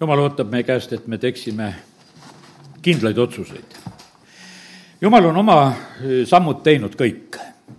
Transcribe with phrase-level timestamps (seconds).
[0.00, 1.74] jumal ootab meie käest, et me teeksime
[2.82, 3.76] kindlaid otsuseid.
[5.00, 7.36] jumal on oma eh, sammud teinud kõik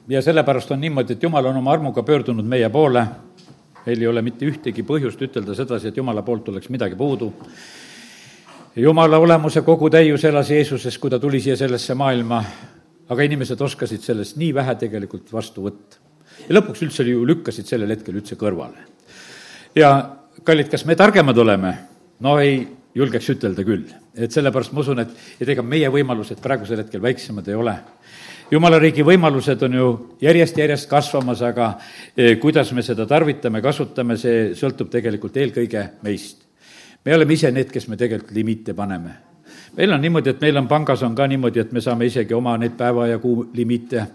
[0.10, 3.06] ja sellepärast on niimoodi, et jumal on oma armuga pöördunud meie poole,
[3.86, 7.34] meil ei ole mitte ühtegi põhjust ütelda sedasi, et jumala poolt oleks midagi puudu.
[8.76, 12.44] jumala olemuse kogu täius elas Jeesuses, kui ta tuli siia sellesse maailma,
[13.10, 15.98] aga inimesed oskasid sellest nii vähe tegelikult vastu võtta.
[16.48, 18.78] ja lõpuks üldse ju lükkasid sellel hetkel üldse kõrvale.
[19.76, 21.91] ja kallid, kas me targemad oleme?
[22.22, 22.62] No ei
[22.96, 23.90] julgeks ütelda küll.
[24.16, 27.76] et sellepärast ma usun, et, et ega meie võimalused praegusel hetkel väiksemad ei ole.
[28.52, 29.88] jumala riigi võimalused on ju
[30.22, 31.74] järjest-järjest kasvamas, aga
[32.16, 36.48] eh, kuidas me seda tarvitame, kasutame, see sõltub tegelikult eelkõige meist.
[37.06, 39.32] me oleme ise need, kes me tegelikult limiite paneme
[39.78, 42.58] meil on niimoodi, et meil on pangas on ka niimoodi, et me saame isegi oma
[42.60, 44.06] neid päeva ja kuu limiite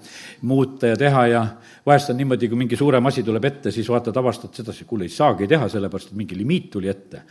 [0.42, 1.44] muuta ja teha ja
[1.86, 5.12] vahest on niimoodi, kui mingi suurem asi tuleb ette, siis vaatad, avastad sedasi, kuule, ei
[5.12, 7.22] saagi teha, sellepärast et mingi limiit tuli ette.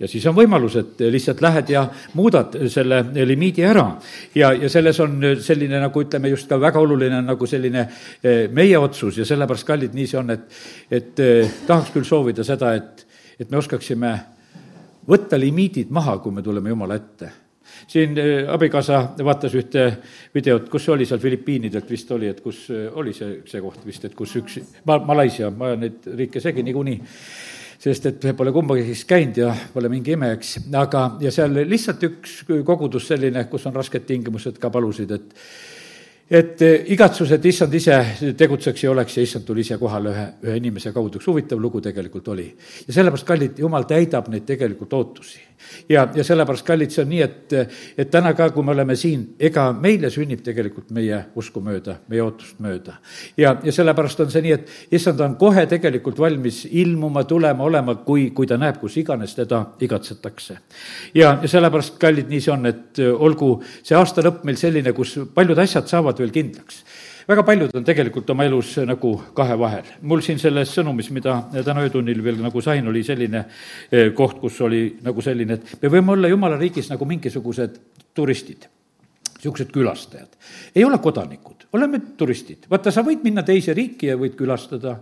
[0.00, 1.84] Ja siis on võimalus, et lihtsalt lähed ja
[2.16, 3.86] muudad selle limiidi ära.
[4.34, 7.84] ja, ja selles on selline, nagu ütleme, just ka väga oluline nagu selline
[8.22, 9.18] eh, meie otsus.
[9.20, 10.48] Ja sellepärast, kallid, nii see on, et,
[10.90, 13.06] et eh, tahaks küll soovida seda, et,
[13.40, 14.16] et me oskaksime
[15.10, 17.32] võtta limiidid maha, kui me tuleme Jumala ette.
[17.90, 19.86] Siin äh, abikaasa vaatas ühte
[20.34, 24.16] videot, kus oli seal Filipiinidelt vist oli, et kus oli see, see koht vist, et
[24.16, 27.00] kus üks, Ma-, Malaisia, ma ajan neid riike segi niikuinii,
[27.80, 32.40] sest et pole kumbagi käinud ja pole mingi ime, eks, aga, ja seal lihtsalt üks
[32.66, 35.34] kogudus selline, kus on rasked tingimused ka palusid, et
[36.30, 37.96] et eh, igatsus, et issand ise
[38.38, 41.80] tegutseks ja oleks ja issand tuli ise kohale ühe, ühe inimese kaudu, üks huvitav lugu
[41.82, 42.46] tegelikult oli.
[42.86, 45.40] ja sellepärast, kallid, jumal täidab neid tegelikult ootusi.
[45.90, 47.56] ja, ja sellepärast, kallid, see on nii, et,
[47.98, 52.22] et täna ka, kui me oleme siin, ega meile sünnib tegelikult meie usku mööda, meie
[52.22, 53.00] ootust mööda.
[53.36, 57.96] ja, ja sellepärast on see nii, et issand on kohe tegelikult valmis ilmuma, tulema, olema,
[58.06, 60.60] kui, kui ta näeb, kus iganes teda igatsetakse.
[61.18, 65.18] ja, ja sellepärast, kallid, nii see on, et olgu see aasta lõpp meil selline, kus
[65.34, 66.84] paljud asjad saavad veel kindlaks
[67.30, 69.86] väga paljud on tegelikult oma elus nagu kahe vahel.
[70.02, 73.44] mul siin selles sõnumis, mida täna öötunnil veel nagu sain, oli selline
[73.92, 77.76] eh, koht, kus oli nagu selline, et me võime olla jumala riigis nagu mingisugused
[78.14, 78.66] turistid,
[79.36, 80.38] niisugused külastajad.
[80.74, 82.66] ei ole kodanikud, oleme turistid.
[82.70, 84.98] vaata, sa võid minna teise riiki ja võid külastada,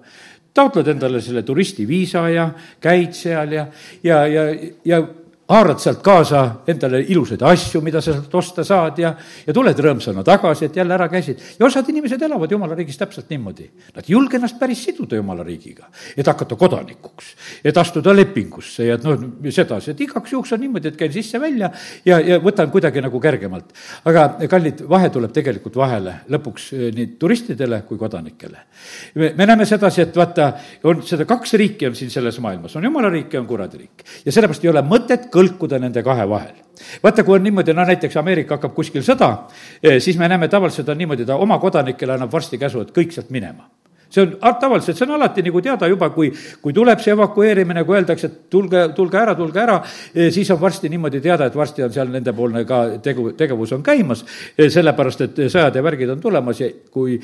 [0.54, 3.66] taotled endale selle turistiviisa ja käid seal ja,
[4.02, 4.44] ja, ja,
[4.84, 5.00] ja
[5.48, 9.14] haarad sealt kaasa endale ilusaid asju, mida sa sealt osta saad ja,
[9.46, 11.40] ja tuled rõõmsana tagasi, et jälle ära käisid.
[11.58, 13.68] ja osad inimesed elavad jumala riigis täpselt niimoodi.
[13.94, 17.30] Nad ei julge ennast päris siduda jumala riigiga, et hakata kodanikuks,
[17.64, 19.16] et astuda lepingusse ja et noh,
[19.54, 21.70] sedasi, et igaks juhuks on niimoodi, et käin sisse-välja
[22.04, 23.72] ja, ja võtan kuidagi nagu kergemalt.
[24.04, 28.66] aga kallid, vahe tuleb tegelikult vahele lõpuks eh, nii turistidele kui kodanikele.
[29.14, 30.52] me, me näeme sedasi, et vaata,
[30.84, 34.04] on seda kaks riiki on siin selles maailmas, on jumala riik ja on kuradi riik.
[34.26, 36.54] ja sellepärast ei ole mõtet kõlkuda nende kahe vahel.
[37.02, 39.32] vaata, kui on niimoodi, no näiteks Ameerika hakkab kuskil sõda,
[39.82, 43.14] eh, siis me näeme tavaliselt on niimoodi, ta oma kodanikele annab varsti käsu, et kõik
[43.14, 43.68] sealt minema
[44.08, 46.30] see on tavaliselt, see on alati nagu teada juba, kui,
[46.62, 49.82] kui tuleb see evakueerimine, kui öeldakse, et tulge, tulge ära, tulge ära,
[50.14, 53.82] eh, siis on varsti niimoodi teada, et varsti on seal nendepoolne ka tegu, tegevus on
[53.84, 54.24] käimas,
[54.56, 57.20] eh, sellepärast et sõjad ja värgid on tulemas ja kui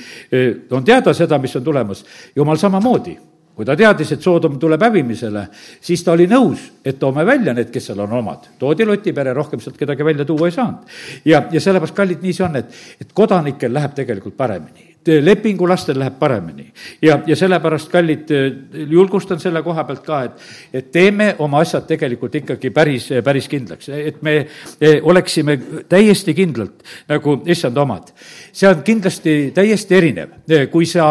[0.70, 2.04] on teada seda, mis on tulemas,
[2.36, 3.16] jumal samamoodi
[3.54, 5.44] kui ta teadis, et Soodom tuleb hävimisele,
[5.80, 8.48] siis ta oli nõus, et toome välja need, kes seal on omad.
[8.58, 10.96] toodi Loti pere, rohkem sealt kedagi välja tuua ei saanud.
[11.24, 16.18] ja, ja sellepärast, kallid, nii see on, et, et kodanikel läheb tegelikult paremini lepingulastel läheb
[16.18, 16.72] paremini.
[17.02, 18.30] ja, ja sellepärast, kallid,
[18.90, 23.88] julgustan selle koha pealt ka, et, et teeme oma asjad tegelikult ikkagi päris, päris kindlaks,
[23.88, 24.36] et me
[25.02, 28.12] oleksime täiesti kindlalt nagu issand omad.
[28.52, 30.36] see on kindlasti täiesti erinev,
[30.72, 31.08] kui sa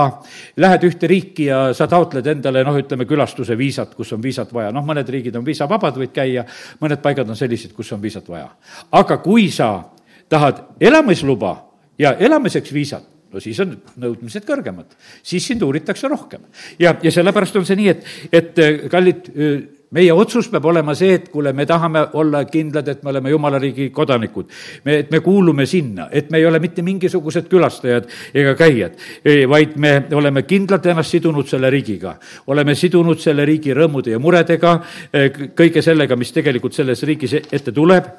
[0.57, 4.71] lähed ühte riiki ja sa taotled endale noh, ütleme külastuse viisat, kus on viisat vaja,
[4.71, 6.45] noh, mõned riigid on viisavabad, võid käia,
[6.81, 8.49] mõned paigad on sellised, kus on viisat vaja.
[8.91, 9.83] aga kui sa
[10.29, 11.55] tahad elamisluba
[11.99, 16.45] ja elamiseks viisat, no siis on nõudmised kõrgemad, siis sind uuritakse rohkem.
[16.79, 19.63] ja, ja sellepärast on see nii, et, et äh, kallid, äh,
[19.93, 23.59] meie otsus peab olema see, et kuule, me tahame olla kindlad, et me oleme jumala
[23.61, 24.49] riigi kodanikud.
[24.85, 29.45] me, et me kuulume sinna, et me ei ole mitte mingisugused külastajad ega käijad, e,
[29.49, 32.17] vaid me oleme kindlalt ennast sidunud selle riigiga.
[32.47, 34.79] oleme sidunud selle riigi rõõmude ja muredega,
[35.13, 38.09] e, kõige sellega, mis tegelikult selles riigis ette tuleb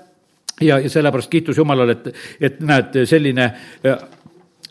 [0.61, 3.51] ja, ja sellepärast kiitus Jumalale, et, et näed, selline
[3.83, 3.97] e,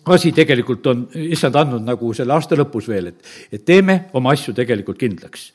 [0.06, 4.54] asi tegelikult on issand andnud nagu selle aasta lõpus veel, et, et teeme oma asju
[4.56, 5.52] tegelikult kindlaks.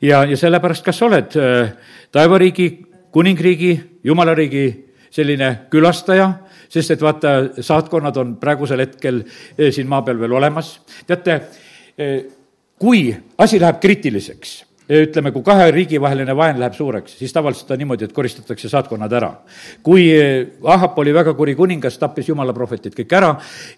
[0.00, 1.72] ja, ja sellepärast, kas sa oled äh,
[2.12, 2.70] taevariigi,
[3.12, 3.74] kuningriigi,
[4.04, 4.64] jumalariigi
[5.10, 6.30] selline külastaja,
[6.70, 10.78] sest et vaata, saatkonnad on praegusel hetkel äh, siin maa peal veel olemas.
[11.06, 11.40] teate,
[12.00, 12.16] äh,
[12.80, 14.56] kui asi läheb kriitiliseks,
[14.90, 19.12] ütleme, kui kahe riigi vaheline vaen läheb suureks, siis tavaliselt on niimoodi, et koristatakse saatkonnad
[19.12, 19.30] ära.
[19.82, 20.10] kui
[20.64, 23.30] Ahab oli väga kuri kuningas, tappis jumala prohvetid kõik ära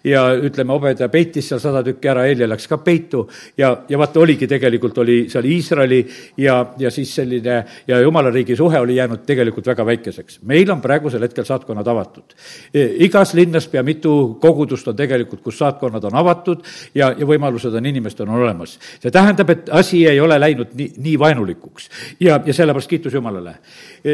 [0.03, 3.27] ja ütleme, Obeda peitis seal sada tükki ära, Helja läks ka peitu
[3.57, 6.01] ja, ja vaata, oligi tegelikult, oli seal Iisraeli
[6.37, 10.39] ja, ja siis selline ja jumala riigi suhe oli jäänud tegelikult väga väikeseks.
[10.49, 12.33] meil on praegusel hetkel saatkonnad avatud.
[12.73, 16.63] igas linnas pea mitu kogudust on tegelikult, kus saatkonnad on avatud
[16.95, 18.79] ja, ja võimalused on, inimestel on olemas.
[18.99, 21.89] see tähendab, et asi ei ole läinud nii, nii vaenulikuks
[22.19, 23.55] ja, ja sellepärast kiitus Jumalale.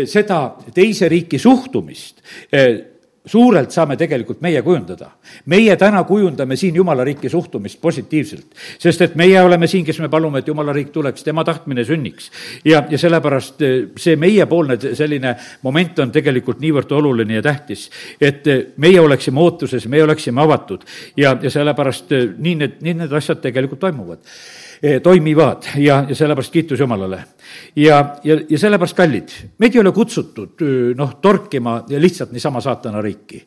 [0.06, 0.39] seda
[0.74, 2.24] teise riiki suhtumist
[3.30, 5.12] suurelt saame tegelikult meie kujundada.
[5.45, 8.45] meie täna kujundame siin Jumala riiki suhtumist positiivselt,
[8.80, 12.31] sest et meie oleme siin, kes me palume, et Jumala riik tuleks, tema tahtmine sünniks.
[12.65, 17.89] ja, ja sellepärast eh, see meiepoolne selline moment on tegelikult niivõrd oluline ja tähtis,
[18.21, 18.47] et
[18.77, 20.85] meie oleksime ootuses, meie oleksime avatud
[21.18, 24.24] ja, ja sellepärast nii need, nii need asjad tegelikult toimuvad
[25.03, 27.23] toimivad ja, ja sellepärast kiitus Jumalale.
[27.75, 30.63] ja, ja, ja sellepärast, kallid, meid ei ole kutsutud
[30.95, 33.45] noh, torkima lihtsalt niisama saatana riiki.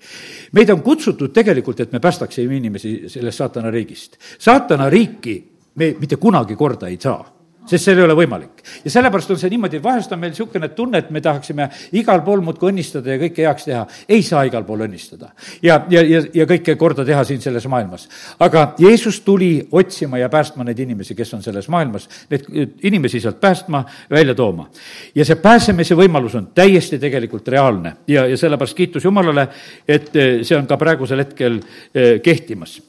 [0.53, 4.17] meid on kutsutud tegelikult, et me päästaksime inimesi sellest saatana riigist.
[4.39, 5.39] saatana riiki
[5.75, 8.63] me mitte kunagi korda ei saa sest see ei ole võimalik.
[8.85, 11.69] ja sellepärast on see niimoodi, vahest on meil niisugune tunne, et me tahaksime
[11.99, 13.85] igal pool muudkui õnnistada ja kõike heaks teha.
[14.09, 15.33] ei saa igal pool õnnistada.
[15.63, 18.09] ja, ja, ja, ja kõike korda teha siin selles maailmas.
[18.39, 23.41] aga Jeesus tuli otsima ja päästma neid inimesi, kes on selles maailmas, neid inimesi sealt
[23.41, 24.69] päästma, välja tooma.
[25.15, 29.49] ja see pääsemise võimalus on täiesti tegelikult reaalne ja, ja sellepärast kiitus Jumalale,
[29.89, 31.61] et eh, see on ka praegusel hetkel
[31.95, 32.81] eh, kehtimas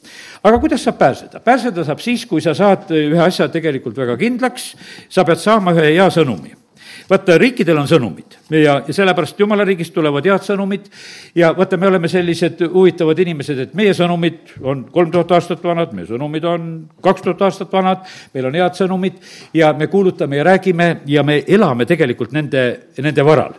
[0.44, 1.40] aga kuidas saab pääseda?
[1.40, 4.74] pääseda saab siis, kui sa saad ühe asja tegelikult väga kindlaks,
[5.10, 6.63] sa pead saama ühe hea sõnumi
[7.10, 8.38] vaata, riikidel on sõnumid.
[8.54, 10.90] Ja, ja sellepärast jumala riigist tulevad head sõnumid.
[11.36, 15.94] Ja vaata, me oleme sellised huvitavad inimesed, et meie sõnumid on kolm tuhat aastat vanad,
[15.96, 16.70] meie sõnumid on
[17.04, 18.04] kaks tuhat aastat vanad,
[18.34, 19.22] meil on head sõnumid.
[19.54, 22.66] Ja me kuulutame ja räägime ja me elame tegelikult nende,
[22.98, 23.56] nende varal.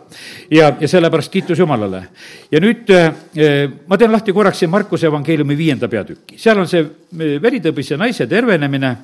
[0.51, 2.03] ja, ja sellepärast kiitus Jumalale.
[2.51, 6.81] ja nüüd eh, ma teen lahti korraks siin Markuse evangeeliumi viienda peatüki, seal on see
[6.81, 8.95] eh, veritõbise naise tervenemine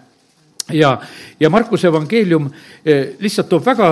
[0.74, 0.92] ja,
[1.40, 2.50] ja Markuse evangeelium
[2.86, 3.90] eh, lihtsalt toob väga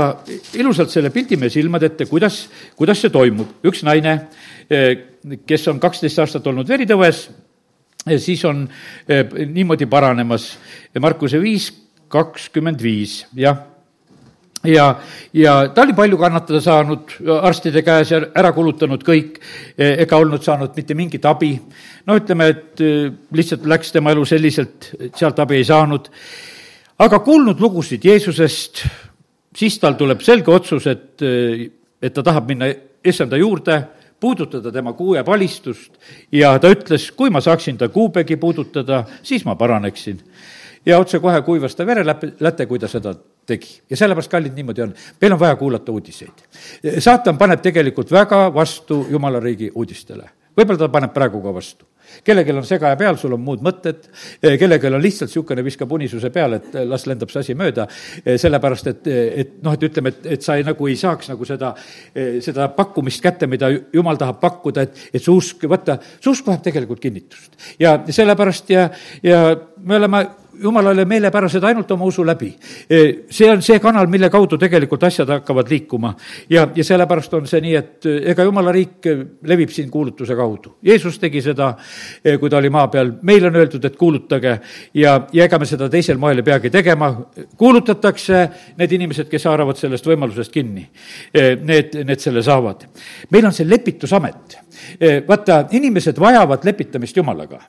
[0.60, 2.42] ilusalt selle pildi meie silmade ette, kuidas,
[2.78, 3.60] kuidas see toimub.
[3.66, 4.16] üks naine,
[4.70, 4.92] eh,
[5.48, 7.28] kes on kaksteist aastat olnud veritõves,
[8.06, 8.68] eh, siis on
[9.10, 10.52] niimoodi paranemas.
[11.00, 11.72] Markuse viis,
[12.10, 13.60] kakskümmend viis, jah
[14.64, 14.96] ja,
[15.34, 19.40] ja ta oli palju kannatada saanud arstide käes ja ära kulutanud kõik,
[19.78, 21.54] ega olnud saanud mitte mingit abi.
[22.08, 22.84] no ütleme, et
[23.36, 26.10] lihtsalt läks tema elu selliselt, sealt abi ei saanud
[27.00, 28.84] aga kuulnud lugusid Jeesusest,
[29.56, 31.24] siis tal tuleb selge otsus, et,
[32.02, 32.70] et ta tahab minna
[33.06, 33.80] issanda juurde,
[34.20, 35.94] puudutada tema kuuepalistust
[36.36, 40.20] ja ta ütles, kui ma saaksin ta kuubegi puudutada, siis ma paraneksin.
[40.86, 43.14] ja otsekohe kuivas ta vereläte, kui ta seda
[43.46, 43.80] tegi.
[43.90, 44.94] ja sellepärast, kallid, niimoodi on.
[45.22, 46.44] meil on vaja kuulata uudiseid.
[47.00, 50.30] saatan paneb tegelikult väga vastu Jumala riigi uudistele.
[50.58, 51.86] võib-olla ta paneb praegu ka vastu
[52.26, 54.10] kellelgi on segaja peal, sul on muud mõtted,
[54.42, 57.88] eh, kellelgi on lihtsalt niisugune, viskab unisuse peale, et eh, las lendab see asi mööda,
[58.24, 61.48] eh, sellepärast et, et noh, et ütleme, et, et sa ei, nagu ei saaks nagu
[61.48, 61.74] seda,
[62.44, 66.66] seda pakkumist kätte, mida jumal tahab pakkuda, et, et su usk, vaata, su usk vajab
[66.66, 67.58] tegelikult kinnitust.
[67.80, 68.90] ja sellepärast ja,
[69.24, 69.42] ja
[69.84, 70.26] me oleme
[70.62, 72.50] jumalale meelepärased ainult oma usu läbi.
[72.90, 76.14] E, see on see kanal, mille kaudu tegelikult asjad hakkavad liikuma.
[76.50, 79.10] ja, ja sellepärast on see nii, et e, ega jumala riik
[79.48, 80.76] levib siin kuulutuse kaudu.
[80.86, 81.72] Jeesus tegi seda,
[82.24, 84.56] e, kui ta oli maa peal, meile on öeldud, et kuulutage
[84.94, 87.12] ja, ja ega me seda teisel moel ei peagi tegema.
[87.58, 88.46] kuulutatakse,
[88.78, 90.86] need inimesed, kes haaravad sellest võimalusest kinni,
[91.64, 92.86] need, need selle saavad.
[93.32, 94.58] meil on see lepitusamet.
[95.28, 97.60] vaata, inimesed vajavad lepitamist Jumalaga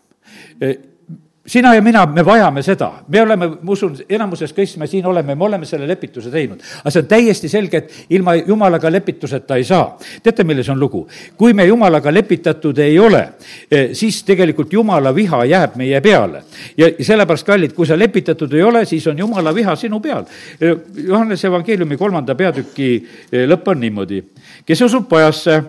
[1.50, 5.34] sina ja mina, me vajame seda, me oleme, ma usun, enamuses, kes me siin oleme,
[5.34, 6.60] me oleme selle lepituse teinud.
[6.80, 9.96] aga see on täiesti selge, et ilma jumalaga lepituseta ei saa.
[10.22, 11.02] teate, milles on lugu?
[11.36, 13.22] kui me jumalaga lepitatud ei ole,
[13.70, 16.44] eh, siis tegelikult jumala viha jääb meie peale.
[16.78, 20.24] ja sellepärast, kallid, kui sa lepitatud ei ole, siis on jumala viha sinu peal.
[20.60, 22.94] Eh, Johannese evangeeliumi kolmanda peatüki
[23.32, 24.22] eh, lõpp on niimoodi.
[24.66, 25.62] kes usub pojasse,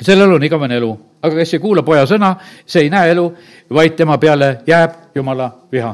[0.00, 2.34] sellel on igavene elu, aga kes ei kuula poja sõna,
[2.66, 3.26] see ei näe elu,
[3.70, 5.92] vaid tema peale jääb Jumala viha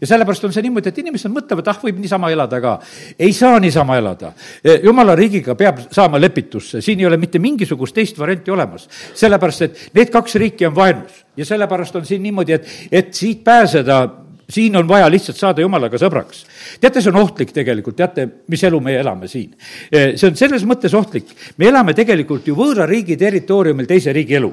[0.00, 2.74] ja sellepärast on see niimoodi, et inimesed mõtlevad, ah, võib niisama elada ka.
[3.18, 4.32] ei saa niisama elada.
[4.64, 8.88] E, jumala riigiga peab saama lepitusse, siin ei ole mitte mingisugust teist varianti olemas.
[9.14, 13.44] sellepärast, et need kaks riiki on vaenus ja sellepärast on siin niimoodi, et, et siit
[13.44, 16.44] pääseda siin on vaja lihtsalt saada jumalaga sõbraks.
[16.80, 19.54] teate, see on ohtlik tegelikult, teate, mis elu me elame siin?
[19.90, 24.40] E, see on selles mõttes ohtlik, me elame tegelikult ju võõra riigi territooriumil teise riigi
[24.40, 24.52] elu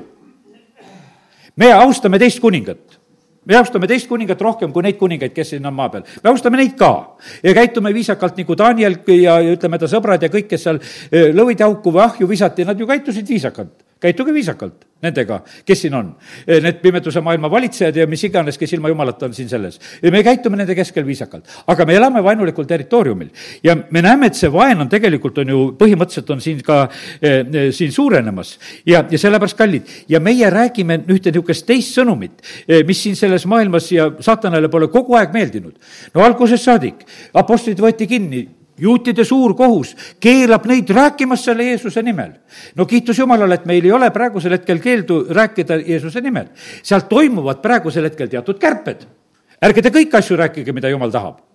[1.56, 3.00] me austame teist kuningat.
[3.46, 6.04] me austame teist kuningat rohkem kui neid kuningaid, kes siin on maa peal.
[6.24, 10.30] me austame neid ka ja käitume viisakalt nagu Daniel ja, ja ütleme, ta sõbrad ja
[10.30, 10.82] kõik, kes seal
[11.12, 15.96] eh, lõvide auku või ahju visati, nad ju käitusid viisakalt käituge viisakalt nendega, kes siin
[15.98, 16.12] on.
[16.48, 19.80] Need pimeduse maailma valitsejad ja mis iganes, kes ilma jumalata on siin selles.
[20.02, 21.48] ja me käitume nende keskel viisakalt.
[21.68, 23.30] aga me elame vaenulikul territooriumil
[23.64, 26.84] ja me näeme, et see vaen on tegelikult, on ju, põhimõtteliselt on siin ka
[27.22, 28.58] eh, siin suurenemas.
[28.86, 33.46] ja, ja sellepärast kallid, ja meie räägime ühte niisugust teist sõnumit, eh, mis siin selles
[33.46, 35.74] maailmas ja saatanale pole kogu aeg meeldinud.
[36.14, 38.48] no algusest saadik, apostlid võeti kinni
[38.82, 42.34] juutide suur kohus keelab neid rääkimast selle Jeesuse nimel.
[42.76, 46.50] no kiitus Jumalale, et meil ei ole praegusel hetkel keeldu rääkida Jeesuse nimel.
[46.84, 49.08] seal toimuvad praegusel hetkel teatud kärped.
[49.62, 51.51] ärge te kõiki asju rääkige, mida Jumal tahab.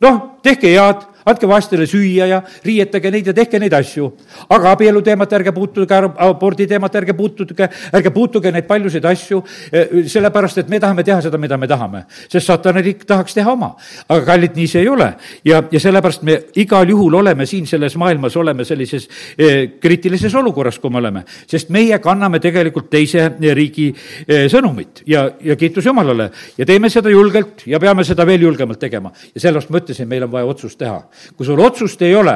[0.00, 4.08] Noh, tehke head andke vaestele süüa ja riietage neid ja tehke neid asju.
[4.48, 10.04] aga abielu teemat ärge puutuge, abordi teemat ärge puutuge, ärge puutuge neid paljusid asju, eh,
[10.08, 12.04] sellepärast et me tahame teha seda, mida me tahame.
[12.28, 13.74] sest saatana riik tahaks teha oma.
[14.08, 15.14] aga kallid, nii see ei ole.
[15.44, 20.78] ja, ja sellepärast me igal juhul oleme siin selles maailmas, oleme sellises eh, kriitilises olukorras,
[20.78, 21.24] kui me oleme.
[21.46, 23.94] sest meie kanname tegelikult teise riigi
[24.28, 28.78] eh, sõnumit ja, ja kiitus Jumalale ja teeme seda julgelt ja peame seda veel julgemalt
[28.78, 29.12] tegema.
[29.34, 31.00] ja sellepärast ma ütlesin, meil on vaja otsust teha
[31.36, 32.34] kui sul otsust ei ole,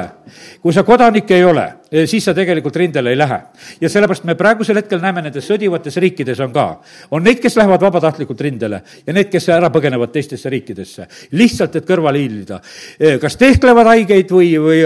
[0.61, 3.39] kui sa kodanik ei ole, eh, siis sa tegelikult rindele ei lähe.
[3.81, 6.81] ja sellepärast me praegusel hetkel näeme nendes sõdivates riikides on ka,
[7.11, 11.87] on neid, kes lähevad vabatahtlikult rindele ja need, kes ära põgenevad teistesse riikidesse, lihtsalt, et
[11.87, 12.61] kõrvale hiilida.
[12.99, 14.83] Eh, kas tehklevad haigeid või, või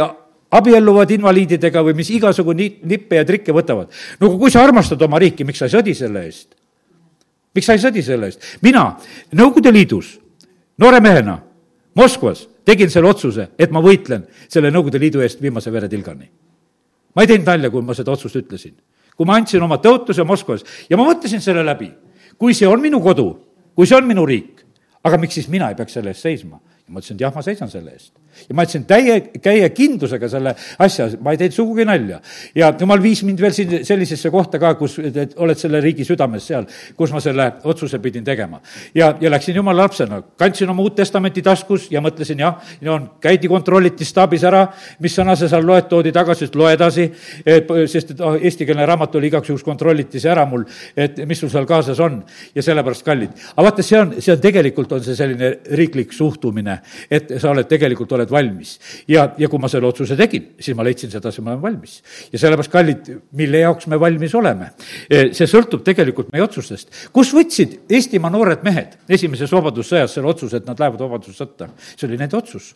[0.51, 3.91] abielluvad invaliididega või mis igasugu nippe ja trikke võtavad.
[4.19, 6.55] no kui sa armastad oma riiki, miks sa ei sõdi selle eest?
[7.53, 8.57] miks sa ei sõdi selle eest?
[8.61, 8.97] mina
[9.31, 10.19] Nõukogude Liidus
[10.77, 11.41] noore mehena
[11.95, 16.29] Moskvas tegin selle otsuse, et ma võitlen selle Nõukogude Liidu eest viimase veretilgani.
[17.15, 18.75] ma ei teinud nalja, kui ma seda otsust ütlesin.
[19.15, 21.91] kui ma andsin oma tõotuse Moskvas ja ma mõtlesin selle läbi,
[22.37, 23.29] kui see on minu kodu,
[23.75, 24.65] kui see on minu riik,
[25.03, 26.59] aga miks siis mina ei peaks selle eest seisma?
[26.87, 28.13] ma ütlesin, et jah, ma seisan selle eest
[28.47, 32.19] ja ma ütlesin täie, käie kindlusega selle asja, ma ei teinud sugugi nalja.
[32.55, 36.67] ja jumal viis mind veel siin sellisesse kohta ka, kus oled selle riigi südames seal,
[36.97, 38.61] kus ma selle otsuse pidin tegema.
[38.95, 43.49] ja, ja läksin jumala lapsena, kandsin oma Uut Testamenti taskus ja mõtlesin, jah, no käidi,
[43.51, 44.65] kontrolliti staabis ära,
[45.03, 47.07] mis sõna sa seal loed, toodi tagasi, et loe edasi,
[47.91, 50.65] sest et oh, eestikeelne raamat oli igaks juhuks, kontrolliti see ära mul,
[50.97, 52.21] et mis sul seal kaasas on
[52.55, 53.35] ja sellepärast kallid.
[53.55, 56.79] aga vaata, see on, see on tegelikult, on see selline riiklik suhtumine,
[57.11, 58.77] et sa oled, tegelikult oled oled valmis.
[59.07, 62.01] ja, ja kui ma selle otsuse tegin, siis ma leidsin sedasi, ma olen valmis.
[62.31, 64.71] ja sellepärast, kallid, mille jaoks me valmis oleme?
[65.09, 66.91] E, see sõltub tegelikult meie otsustest.
[67.13, 71.71] kus võtsid Eestimaa noored mehed esimeses vabadussõjas selle otsuse, et nad lähevad vabadussõtta?
[71.95, 72.75] see oli nende otsus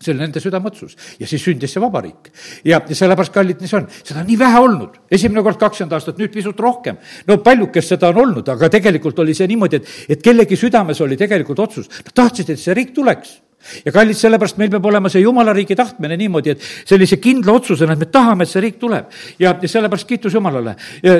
[0.00, 2.30] see oli nende südameotsus ja siis sündis see vabariik.
[2.64, 5.92] ja, ja sellepärast, kallid, nii see on, seda on nii vähe olnud, esimene kord kakskümmend
[5.98, 6.96] aastat, nüüd pisut rohkem.
[7.28, 11.20] no paljukest seda on olnud, aga tegelikult oli see niimoodi, et, et kellegi südames oli
[11.20, 13.36] tegelikult otsus, nad tahtsid, et see riik tuleks
[13.84, 17.94] ja kallid, sellepärast meil peab olema see jumala riigi tahtmine niimoodi, et sellise kindla otsusena,
[17.94, 19.10] et me tahame, et see riik tuleb.
[19.38, 20.76] ja, ja sellepärast kiitus Jumalale.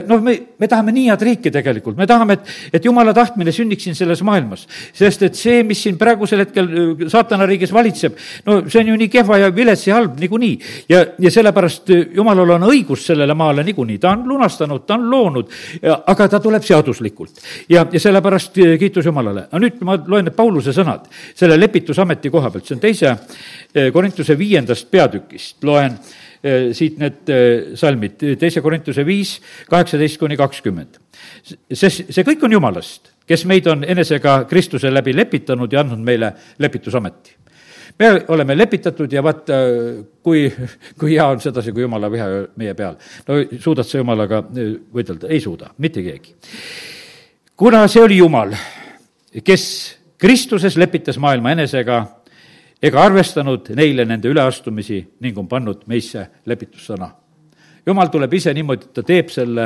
[0.08, 3.84] noh, me, me tahame nii head riiki tegelikult, me tahame, et, et jumala tahtmine sünniks
[3.84, 4.66] siin selles maailmas.
[4.92, 8.16] sest et see, mis siin praegusel hetkel äh, saatana riigis valitseb,
[8.46, 10.58] no see on ju nii kehva ja vilets ja halb niikuinii.
[10.88, 15.08] ja, ja sellepärast äh, jumalal on õigus sellele maale niikuinii, ta on lunastanud, ta on
[15.10, 15.52] loonud,
[16.06, 17.44] aga ta tuleb seaduslikult.
[17.68, 19.46] ja, ja sellepärast äh, kiitus Jumalale.
[19.50, 23.10] aga nüüd ma loen need Pauluse sõnad selle lepitusameti Korintuse koha pealt, see on teise
[23.74, 25.96] eh, Korintuse viiendast peatükist, loen
[26.42, 29.38] eh, siit need eh, salmid, teise Korintuse viis,
[29.70, 31.00] kaheksateist kuni kakskümmend.
[31.72, 36.34] sest see kõik on Jumalast, kes meid on enesega Kristuse läbi lepitanud ja andnud meile
[36.58, 37.38] lepitusameti
[38.00, 39.56] me oleme lepitatud ja vaata,
[40.24, 40.46] kui,
[40.96, 42.96] kui hea on sedasi, kui jumala viha meie peal.
[43.28, 45.28] no suudad sa jumalaga võidelda?
[45.28, 46.34] ei suuda, mitte keegi.
[47.56, 48.54] kuna see oli Jumal,
[49.44, 49.66] kes
[50.20, 52.02] Kristuses lepitas maailma enesega
[52.82, 57.10] ega arvestanud neile nende üleastumisi ning on pannud meisse lepitussõna.
[57.86, 59.64] jumal tuleb ise niimoodi, et ta teeb selle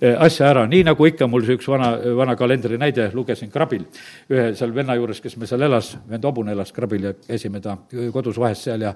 [0.00, 3.84] eh, asja ära, nii nagu ikka, mul see üks vana, vana kalendri näide, lugesin Krabil,
[4.32, 7.76] ühe seal venna juures, kes meil seal elas, vend Hobune elas Krabil ja käisime ta
[8.12, 8.94] kodus vahest seal ja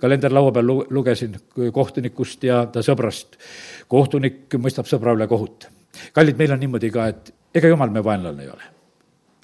[0.00, 1.36] kalender laua peal lu-, lugesin
[1.72, 3.36] kohtunikust ja ta sõbrast.
[3.88, 5.68] kohtunik mõistab sõbra üle kohut.
[6.12, 8.72] kallid, meil on niimoodi ka, et ega jumal me vaenlane ei ole.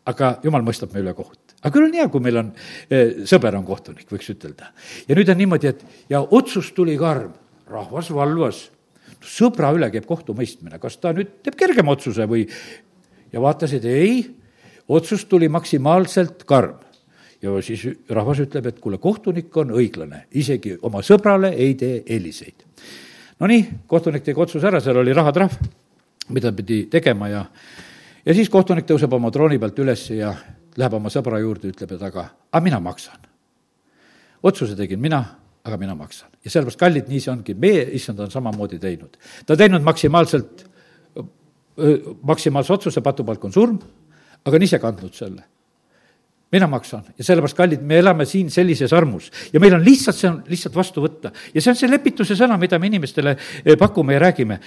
[0.06, 2.52] aga jumal mõistab me üle kohut aga küll on hea, kui meil on,
[2.90, 4.72] eh, sõber on kohtunik, võiks ütelda.
[5.08, 7.32] ja nüüd on niimoodi, et ja otsus tuli karm,
[7.70, 8.70] rahvas valvas,
[9.22, 12.48] sõbra üle käib kohtumõistmine, kas ta nüüd teeb kergema otsuse või,
[13.32, 14.24] ja vaatasid, ei,
[14.88, 16.80] otsus tuli maksimaalselt karm.
[17.42, 22.62] ja siis rahvas ütleb, et kuule, kohtunik on õiglane, isegi oma sõbrale ei tee eeliseid.
[23.40, 25.56] Nonii, kohtunik tegi otsuse ära, seal oli rahatrahv,
[26.30, 27.46] mida pidi tegema ja
[28.24, 30.30] ja siis kohtunik tõuseb oma trooni pealt üles ja
[30.78, 33.28] läheb oma sõbra juurde, ütleb, et aga, aga mina maksan.
[34.42, 35.22] otsuse tegin mina,
[35.64, 36.28] aga mina maksan.
[36.44, 39.16] ja sellepärast, kallid, nii see ongi, meie issand on samamoodi teinud.
[39.46, 40.66] ta teinud maksimaalselt,
[42.22, 43.80] maksimaalse otsuse, patupalk on surm,
[44.44, 45.44] aga on ise kandnud selle
[46.52, 50.28] mina maksan ja sellepärast, kallid, me elame siin sellises armus ja meil on lihtsalt, see
[50.28, 51.32] on lihtsalt vastu võtta.
[51.54, 53.36] ja see on see lepituse sõna, mida me inimestele
[53.80, 54.58] pakume ja räägime.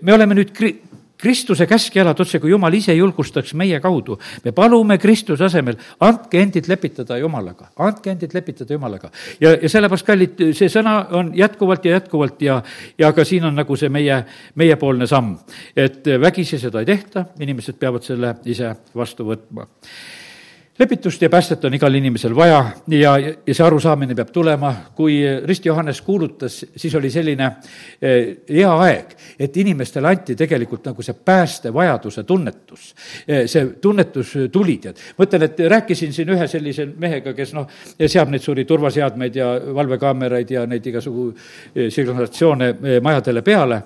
[0.00, 0.78] me oleme nüüd kri-,
[1.18, 4.18] Kristuse käskjalad, otse kui Jumal ise julgustaks meie kaudu.
[4.44, 9.10] me palume Kristuse asemel, andke endid lepitada Jumalaga, andke endid lepitada Jumalaga.
[9.40, 12.62] ja, ja sellepärast, kallid, see sõna on jätkuvalt ja jätkuvalt ja,
[12.98, 15.36] ja ka siin on nagu see meie, meiepoolne samm.
[15.76, 19.66] et vägisi seda ei tehta, inimesed peavad selle ise vastu võtma
[20.78, 24.74] lepitust ja päästet on igal inimesel vaja ja, ja see arusaamine peab tulema.
[24.94, 27.50] kui Rist Johannes kuulutas, siis oli selline
[28.02, 32.94] eh, hea aeg, et inimestele anti tegelikult nagu see päästevajaduse tunnetus.
[33.28, 35.02] Eh, see tunnetus tuli, tead.
[35.18, 37.68] mõtlen, et rääkisin siin ühe sellise mehega, kes noh,
[38.06, 41.30] seab neid suuri turvaseadmeid ja valvekaameraid ja neid igasugu
[41.74, 43.82] eh, signalisatsioone majadele peale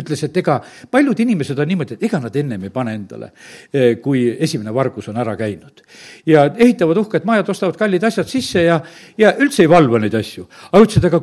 [0.00, 0.58] ütles, et ega
[0.90, 3.30] paljud inimesed on niimoodi, et ega nad ennem ei pane endale,
[3.72, 5.82] eh, kui esimene vargus on ära käinud.
[6.26, 8.80] ja ehitavad uhked majad, ostavad kallid asjad sisse ja,
[9.18, 10.48] ja üldse ei valva neid asju.
[10.72, 11.20] aga ütles, et aga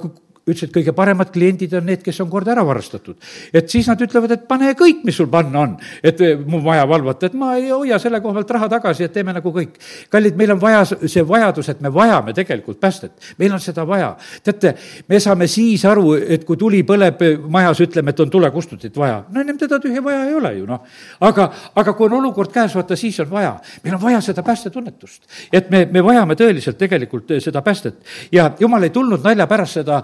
[0.48, 3.16] ütles, et kõige paremad kliendid on need, kes on kord ära varastatud.
[3.54, 6.88] et siis nad ütlevad, et pane kõik, mis sul panna on, et eh, mu vaja
[6.90, 9.78] valvata, et ma ei hoia selle koha pealt raha tagasi, et teeme nagu kõik.
[10.10, 14.16] kallid, meil on vaja see vajadus, et me vajame tegelikult päästet, meil on seda vaja.
[14.44, 14.76] teate,
[15.08, 19.42] me saame siis aru, et kui tuli põleb majas, ütleme, et on tulekustutit vaja, no
[19.42, 20.82] ennem teda tühja vaja ei ole ju noh.
[21.22, 25.24] aga, aga kui on olukord käes, vaata siis on vaja, meil on vaja seda päästetunnetust.
[25.54, 30.02] et me, me vajame tõeliselt tegelikult seda päästet ja jumal ei tulnud nalja pärast seda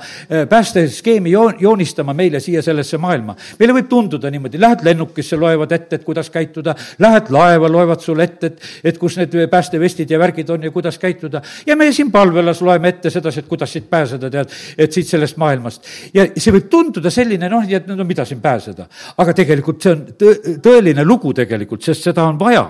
[0.49, 3.35] päästeskeemi joon-, joonistama meile siia sellesse maailma.
[3.59, 8.27] meile võib tunduda niimoodi, lähed lennukisse, loevad ette, et kuidas käituda, lähed laeva, loevad sulle
[8.27, 11.41] ette, et, et kus need päästevestid ja värgid on ja kuidas käituda.
[11.65, 15.37] ja meie siin palvelas loeme ette sedasi, et kuidas siit pääseda, tead, et siit sellest
[15.37, 15.87] maailmast.
[16.13, 18.87] ja see võib tunduda selline noh, et no mida siin pääseda.
[19.17, 22.65] aga tegelikult see on tõ-, tõeline lugu tegelikult, sest seda on vaja.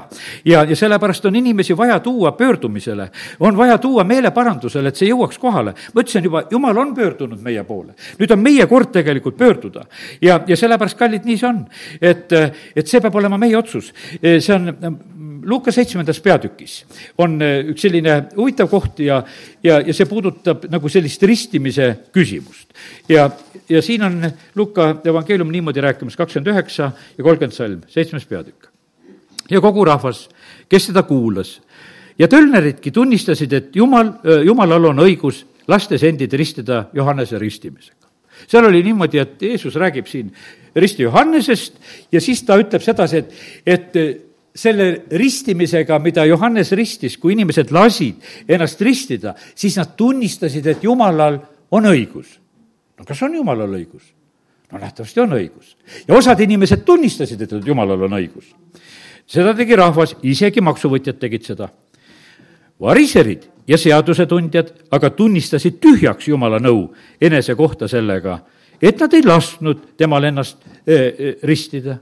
[0.46, 5.42] ja, ja sellepärast on inimesi vaja tuua pöördumisele, on vaja tuua meeleparandusele, et see jõuaks
[5.42, 5.74] kohale.
[5.94, 7.96] ma ütlesin juba, jumal on pöördunud meie poole.
[8.20, 9.86] nüüd on meie kord tegelikult pöörduda
[10.22, 11.62] ja, ja sellepärast, kallid, nii see on.
[12.02, 12.34] et,
[12.76, 13.94] et see peab olema meie otsus.
[14.22, 14.74] see on
[15.48, 16.74] Luuka seitsmendas peatükis
[17.24, 19.22] on üks selline huvitav koht ja,
[19.64, 22.74] ja, ja see puudutab nagu sellist ristimise küsimust.
[23.10, 23.30] ja,
[23.70, 24.18] ja siin on
[24.56, 28.68] Luuka evangeelium niimoodi rääkimas, kakskümmend üheksa ja kolmkümmend salm, seitsmes peatükk.
[29.50, 30.28] ja kogu rahvas,
[30.70, 31.62] kes seda kuulas
[32.20, 38.08] ja tölneridki tunnistasid, et jumal, jumalal on õigus lastes endid ristida Johannese ristimisega.
[38.48, 40.32] seal oli niimoodi, et Jeesus räägib siin
[40.76, 41.80] risti Johannesest
[42.12, 43.34] ja siis ta ütleb sedasi, et,
[43.66, 43.98] et
[44.58, 51.40] selle ristimisega, mida Johannes ristis, kui inimesed lasid ennast ristida, siis nad tunnistasid, et Jumalal
[51.72, 52.38] on õigus.
[52.98, 54.14] no kas on Jumalal õigus?
[54.72, 55.76] no nähtavasti on õigus.
[56.08, 58.54] ja osad inimesed tunnistasid, et Jumalal on õigus.
[59.28, 61.70] seda tegi rahvas, isegi maksuvõtjad tegid seda.
[62.82, 66.88] Variserid ja seadusetundjad aga tunnistasid tühjaks Jumala nõu
[67.22, 68.40] enese kohta sellega,
[68.82, 71.98] et nad ei lasknud temal ennast eh, ristida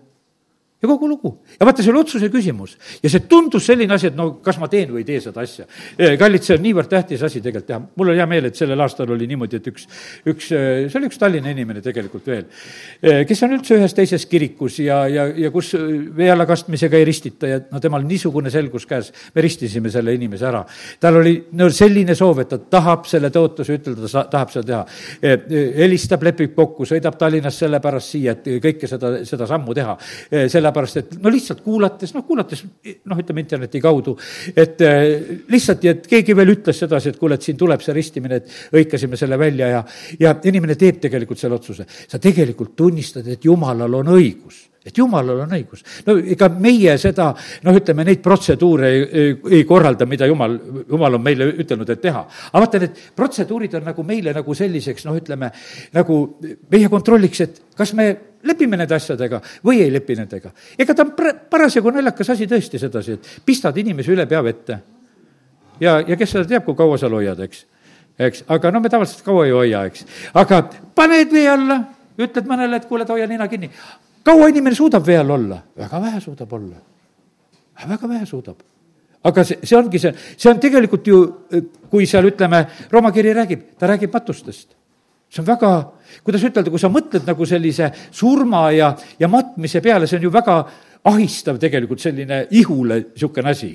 [0.85, 1.33] ja kogu lugu.
[1.59, 2.75] ja vaata, see oli otsuse küsimus.
[3.03, 5.65] ja see tundus selline asi, et no kas ma teen või ei tee seda asja.
[6.19, 7.81] kallid, see on niivõrd tähtis asi tegelikult teha.
[7.97, 9.87] mul on hea meel, et sellel aastal oli niimoodi, et üks,
[10.29, 12.45] üks, see oli üks Tallinna inimene tegelikult veel,
[13.27, 15.73] kes on üldse ühes teises kirikus ja, ja, ja kus
[16.15, 20.49] vee alla kastmisega ei ristita ja no temal niisugune selgus käes, me ristisime selle inimese
[20.49, 20.63] ära.
[21.01, 24.83] tal oli no selline soov, et ta tahab selle tõotuse ütelda, ta tahab seda teha.
[25.81, 29.97] helistab, lepib kokku, sõidab Tallinnast sellepärast siia, et kõike seda, seda sammu teha.
[30.31, 34.15] sellepärast sellepärast et no lihtsalt kuulates, noh, kuulates noh, ütleme interneti kaudu,
[34.55, 35.03] et äh,
[35.51, 39.19] lihtsalt, et keegi veel ütles sedasi, et kuule, et siin tuleb see ristimine, et hõikasime
[39.19, 39.83] selle välja ja,
[40.19, 41.85] ja inimene teeb tegelikult selle otsuse.
[42.07, 45.81] sa tegelikult tunnistad, et jumalal on õigus et jumalal on õigus.
[46.05, 47.31] no ega meie seda,
[47.65, 52.21] noh, ütleme neid protseduure ei, ei, korralda, mida jumal, jumal on meile ütelnud, et teha.
[52.51, 55.49] aga vaata, need protseduurid on nagu meile nagu selliseks, noh, ütleme
[55.95, 56.19] nagu
[56.71, 58.09] meie kontrolliks, et kas me
[58.45, 60.53] lepime nende asjadega või ei lepi nendega.
[60.77, 61.15] ega ta on
[61.49, 64.79] parasjagu naljakas asi tõesti sedasi, et pistad inimese üle pea vette.
[65.79, 67.65] ja, ja kes seda teab, kui kaua sa hoiad, eks,
[68.19, 70.05] eks, aga no me tavaliselt kaua ei hoia, eks.
[70.33, 70.61] aga
[70.95, 71.81] paned vee alla,
[72.21, 73.73] ütled mõnele, et kuule, hoia nina kinni
[74.25, 75.59] kaua inimene suudab vee all olla?
[75.77, 76.79] väga vähe suudab olla.
[77.87, 78.63] väga vähe suudab.
[79.23, 81.21] aga see, see ongi see, see on tegelikult ju,
[81.89, 84.75] kui seal ütleme, Rooma kiri räägib, ta räägib matustest
[85.29, 85.71] see on väga,
[86.23, 90.31] kuidas ütelda, kui sa mõtled nagu sellise surma ja, ja matmise peale, see on ju
[90.33, 90.59] väga
[91.11, 93.73] ahistav tegelikult selline ihule niisugune asi.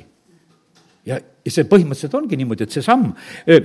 [1.08, 1.16] Ja,
[1.50, 3.08] see põhimõtteliselt ongi niimoodi, et see samm,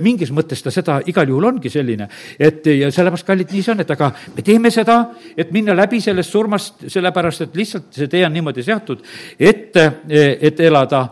[0.01, 2.07] mingis mõttes ta seda igal juhul ongi selline,
[2.39, 4.95] et ja sellepärast, kallid, nii see on, et aga me teeme seda,
[5.37, 9.03] et minna läbi sellest surmast, sellepärast et lihtsalt see tee on niimoodi seatud,
[9.37, 9.75] et,
[10.07, 11.03] et elada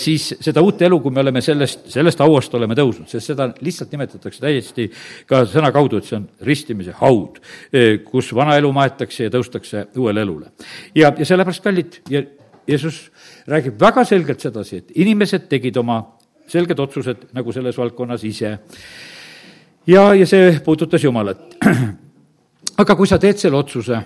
[0.00, 3.96] siis seda uut elu, kui me oleme sellest, sellest hauast oleme tõusnud, sest seda lihtsalt
[3.96, 4.88] nimetatakse täiesti
[5.26, 7.40] ka sõna kaudu, et see on ristimise haud,
[8.12, 10.52] kus vana elu maetakse ja tõustakse uuele elule.
[10.94, 12.22] ja, ja sellepärast, kallid, ja
[12.68, 13.10] Jeesus
[13.46, 16.00] räägib väga selgelt sedasi, et inimesed tegid oma
[16.50, 18.58] selged otsused nagu selles valdkonnas ise.
[19.86, 21.56] ja, ja see puudutas Jumalat.
[22.82, 23.98] aga kui sa teed selle otsuse,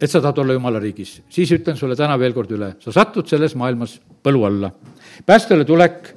[0.00, 3.26] et sa tahad olla Jumala riigis, siis ütlen sulle täna veel kord üle, sa satud
[3.28, 4.70] selles maailmas põlu alla.
[5.26, 6.14] päästele tulek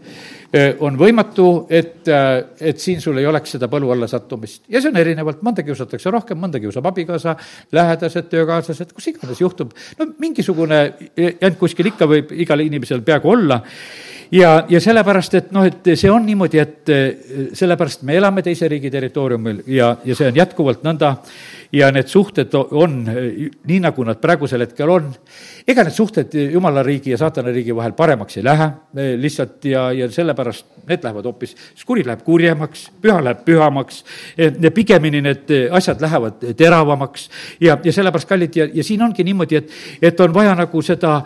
[0.84, 4.64] on võimatu, et, äh, et siin sul ei oleks seda põlu alla sattumist.
[4.70, 7.36] ja see on erinevalt, mõnda kiusatakse rohkem, mõnda kiusab abikaasa,
[7.72, 10.82] lähedased, töökaaslased, kus iganes juhtub, no mingisugune
[11.16, 13.62] jant kuskil ikka võib igal inimesel peaaegu olla.
[14.32, 17.08] Ja, ja sellepärast, et noh, et see on niimoodi, et äh,
[17.54, 21.18] sellepärast me elame teise riigi territooriumil ja, ja see on jätkuvalt nõnda
[21.72, 25.12] ja need suhted on nii, nagu nad praegusel hetkel on.
[25.68, 28.68] ega need suhted jumala riigi ja saatana riigi vahel paremaks ei lähe
[29.22, 31.56] lihtsalt ja, ja sellepärast need lähevad hoopis,
[31.86, 34.02] kuri läheb kurjemaks, püha läheb pühamaks,
[34.74, 37.28] pigemini need asjad lähevad teravamaks
[37.62, 39.76] ja, ja sellepärast, kallid, ja, ja siin ongi niimoodi, et,
[40.12, 41.20] et on vaja nagu seda,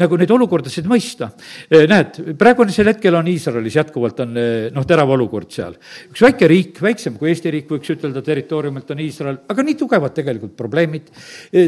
[0.00, 1.30] nagu neid olukordasid mõista.
[1.70, 4.36] näed, praegusel hetkel on Iisraelis jätkuvalt on
[4.74, 5.78] noh, terav olukord seal.
[6.10, 10.14] üks väike riik, väiksem kui Eesti riik, võiks ütelda, territooriumilt on Iisrael, aga nii tugevad
[10.16, 11.12] tegelikult probleemid,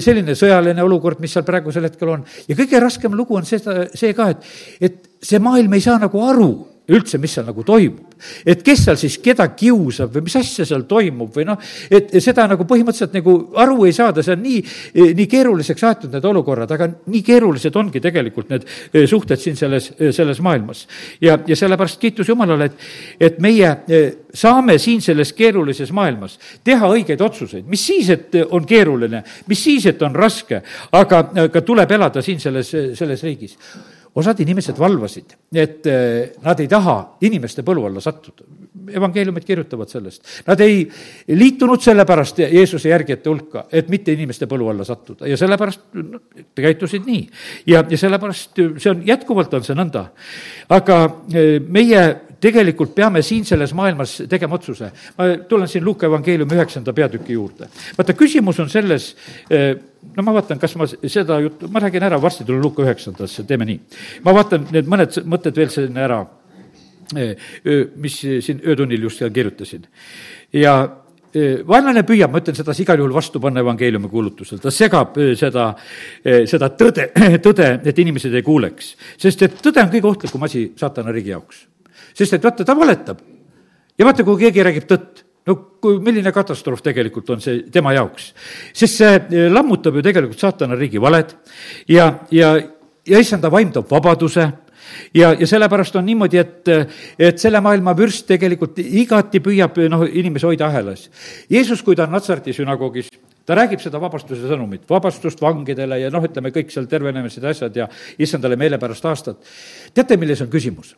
[0.02, 2.26] selline sõjaline olukord, mis seal praegusel hetkel on.
[2.48, 6.26] ja kõige raskem lugu on seda, see ka, et, et see maailm ei saa nagu
[6.26, 6.50] aru
[6.90, 8.16] üldse, mis seal nagu toimub.
[8.44, 12.46] et kes seal siis keda kiusab või mis asja seal toimub või noh, et seda
[12.50, 14.59] nagu põhimõtteliselt nagu aru ei saada, see on nii,
[15.16, 19.90] nii keeruliseks aetud, need olukorrad, aga nii keerulised ongi tegelikult need eh, suhted siin selles,
[19.98, 20.87] eh, selles maailmas.
[21.20, 22.90] ja, ja sellepärast kiitus Jumalale, et,
[23.31, 28.66] et meie eh, saame siin selles keerulises maailmas teha õigeid otsuseid, mis siis, et on
[28.66, 33.57] keeruline, mis siis, et on raske, aga, aga tuleb elada siin selles, selles riigis
[34.14, 36.96] osad inimesed valvasid, et eh, nad ei taha
[37.26, 38.48] inimeste põlu alla sattuda.
[38.90, 40.24] evangeeliumid kirjutavad sellest.
[40.46, 40.80] Nad ei
[41.28, 46.20] liitunud sellepärast Jeesuse järgijate hulka, et mitte inimeste põlu alla sattuda ja sellepärast no,
[46.54, 47.28] käitusid nii.
[47.66, 50.08] ja, ja sellepärast see on, jätkuvalt on see nõnda.
[50.68, 50.98] aga
[51.34, 54.90] eh, meie tegelikult peame siin selles maailmas tegema otsuse.
[55.18, 57.68] ma tulen siin Luuka evangeeliumi üheksanda peatüki juurde.
[57.98, 59.14] vaata, küsimus on selles,
[59.50, 59.74] eh,
[60.16, 63.68] no ma vaatan, kas ma seda juttu, ma räägin ära, varsti tulen Luuka üheksandasse, teeme
[63.68, 63.81] nii.
[64.24, 66.24] ma vaatan need mõned mõtted veel sinna ära,
[67.16, 67.37] eh,
[67.96, 69.87] mis siin öötunnil just seal kirjutasin.
[70.53, 70.76] ja
[71.35, 75.74] eh, vaenlane püüab, ma ütlen sedasi igal juhul vastu panna evangeeliumi kuulutusel, ta segab seda,
[76.24, 77.11] seda tõde,
[77.46, 78.96] tõde, et inimesed ei kuuleks.
[79.18, 81.66] sest et tõde on kõige ohtlikum asi saatana riigi jaoks
[82.14, 83.20] sest et vaata, ta valetab.
[83.98, 88.32] ja vaata, kui keegi räägib tõtt, no kui, milline katastroof tegelikult on see tema jaoks.
[88.72, 91.36] sest see eh, lammutab ju tegelikult saatana riigi valed
[91.88, 92.56] ja, ja,
[93.06, 94.50] ja issanda vaim toob vabaduse
[95.14, 96.68] ja, ja sellepärast on niimoodi, et,
[97.18, 101.08] et selle maailma vürst tegelikult igati püüab noh, inimesi hoida ahelas.
[101.50, 103.10] Jeesus, kui ta on Natsarti sünagoogis,
[103.50, 107.80] ta räägib seda vabastuse sõnumit, vabastust vangidele ja noh, ütleme kõik seal tervenemised ja asjad
[107.80, 107.88] ja
[108.22, 109.40] issandale meelepärast aastat.
[109.94, 110.94] teate, milles on küsimus?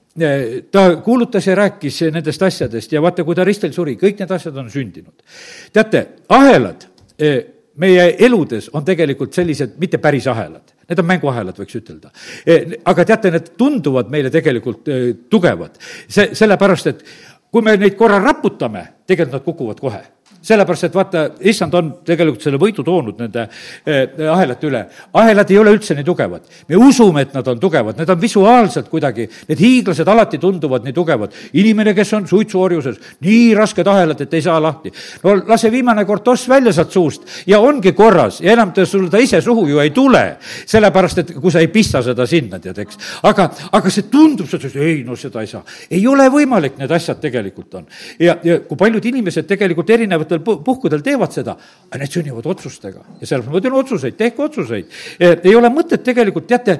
[0.71, 4.61] ta kuulutas ja rääkis nendest asjadest ja vaata, kui ta ristil suri, kõik need asjad
[4.61, 5.25] on sündinud.
[5.73, 6.85] teate, ahelad
[7.17, 7.33] e,
[7.81, 12.13] meie eludes on tegelikult sellised mitte päris ahelad, need on mänguahelad, võiks ütelda.
[12.45, 17.07] E, aga teate, need tunduvad meile tegelikult e, tugevad, see, sellepärast et
[17.53, 20.03] kui me neid korra raputame, tegelikult nad kukuvad kohe
[20.43, 23.45] sellepärast, et vaata, issand on tegelikult selle võidu toonud nende
[23.87, 24.83] eh, ahelate üle.
[25.21, 26.49] ahelad ei ole üldse nii tugevad.
[26.69, 30.93] me usume, et nad on tugevad, need on visuaalselt kuidagi, need hiiglased alati tunduvad nii
[30.97, 31.33] tugevad.
[31.53, 34.93] inimene, kes on suitsuorjuses, nii rasked ahelad, et ei saa lahti.
[35.23, 39.19] no lase viimane kortoss välja sealt suust ja ongi korras ja enam ta sul ta
[39.23, 40.37] ise suhu ju ei tule.
[40.67, 42.99] sellepärast, et kui sa ei pista seda sinna, tead, eks.
[43.23, 45.63] aga, aga see tundub, sa ütled, ei no seda ei saa.
[45.91, 47.87] ei ole võimalik, need asjad tegelikult on.
[48.19, 51.57] ja, ja kui paljud inimesed tegelikult erinevad erinevatel puhkudel teevad seda,
[51.91, 54.99] aga need sünnivad otsustega ja sellepärast ma ütlen otsuseid, tehke otsuseid.
[55.21, 56.79] ei ole mõtet tegelikult, teate,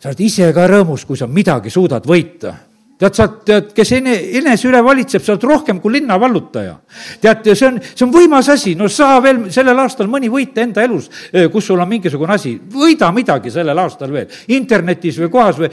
[0.00, 2.54] sa oled ise ka rõõmus, kui sa midagi suudad võita
[3.00, 6.76] tead, sa tead, kes ene, enese üle valitseb, sa oled rohkem kui linna vallutaja.
[7.22, 10.84] tead, see on, see on võimas asi, no saa veel sellel aastal mõni võita enda
[10.84, 15.60] elus, eh, kus sul on mingisugune asi, võida midagi sellel aastal veel, internetis või kohas
[15.60, 15.70] või,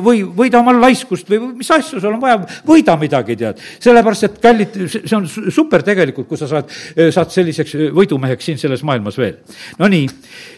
[0.00, 3.60] või võida oma laiskust või mis asju sul on vaja, võida midagi, tead.
[3.80, 8.50] sellepärast, et kallid, see on super tegelikult, kui sa saad, eh, saad selliseks eh, võidumeheks
[8.50, 9.36] siin selles maailmas veel.
[9.78, 10.08] Nonii,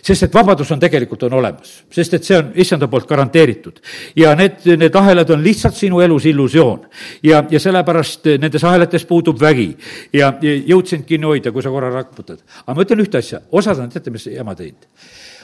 [0.02, 3.80] sest et vabadus on tegelikult, on olemas, sest et see on issanda poolt garanteeritud.
[4.16, 6.86] ja need, need ahelad on lihtsalt sinu elu elus illusioon.
[7.22, 9.72] ja, ja sellepärast nendes ahelates puudub vägi
[10.12, 12.42] ja, ja jõud sind kinni hoida, kui sa korra raputad.
[12.66, 14.86] aga ma ütlen ühte asja, osad on, teate, mis jama teinud?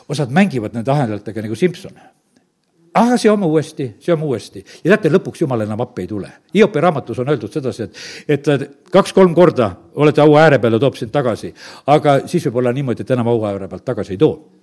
[0.08, 1.96] osad mängivad nende ahelatega nagu Simson
[2.98, 6.30] aga seome uuesti, seome uuesti ja teate, lõpuks jumal enam appi ei tule.
[6.54, 7.88] Hiopi raamatus on öeldud sedasi,
[8.28, 11.52] et, et kaks-kolm korda olete aua ääre peale, toob sind tagasi,
[11.86, 14.57] aga siis võib olla niimoodi, et enam aua ääre pealt tagasi ei too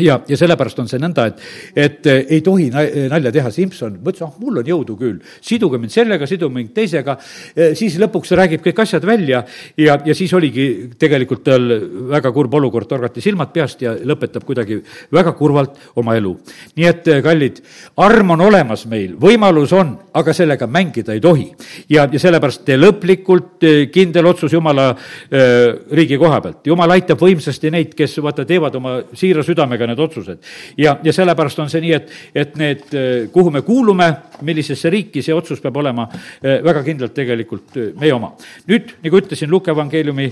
[0.00, 1.42] ja, ja sellepärast on see nõnda, et,
[1.76, 5.94] et eh, ei tohi nalja teha, Simson mõtles, ah, mul on jõudu küll, siduge mind
[5.94, 7.16] sellega, siduge mind teisega,
[7.54, 9.42] eh, siis lõpuks räägib kõik asjad välja
[9.78, 10.68] ja, ja siis oligi
[11.00, 11.68] tegelikult tal
[12.10, 14.80] väga kurb olukord, torgati silmad peast ja lõpetab kuidagi
[15.12, 16.36] väga kurvalt oma elu.
[16.76, 17.62] nii et, eh, kallid,
[18.00, 21.50] arm on olemas meil, võimalus on, aga sellega mängida ei tohi.
[21.88, 26.66] ja, ja sellepärast tee lõplikult kindel otsus Jumala äh, riigi koha pealt.
[26.66, 30.40] Jumal aitab võimsasti neid, kes vaata, teevad oma siira südamega need otsused.
[30.78, 32.86] ja, ja sellepärast on see nii, et, et need,
[33.34, 34.10] kuhu me kuulume,
[34.46, 38.32] millisesse riiki, see otsus peab olema eh, väga kindlalt tegelikult eh, meie oma.
[38.70, 40.28] nüüd, nagu ütlesin, Luke evangeeliumi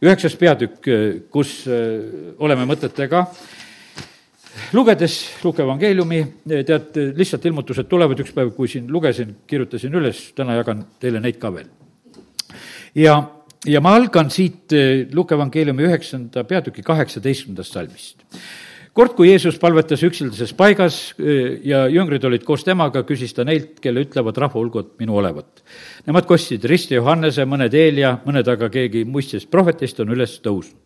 [0.00, 1.64] üheksas peatükk, eh, kus
[2.40, 3.24] oleme mõtetega
[4.74, 6.22] lugedes Luke evangeeliumi,
[6.66, 11.38] tead, lihtsalt ilmutused tulevad, üks päev, kui siin lugesin, kirjutasin üles, täna jagan teile neid
[11.42, 11.68] ka veel.
[12.94, 13.20] ja,
[13.66, 14.74] ja ma algan siit
[15.14, 18.26] Luke evangeeliumi üheksanda peatüki kaheksateistkümnendast salmist
[18.96, 20.98] kord, kui Jeesus palvetas üksildases paigas
[21.64, 25.64] ja jüngrid olid koos temaga, küsis ta neilt, kelle ütlevad rahvahulgud minu olevat.
[26.08, 30.78] Nemad kostsid Risti Johannese, mõned Eelia, mõned aga keegi muistest prohvetist on üles tõusnud.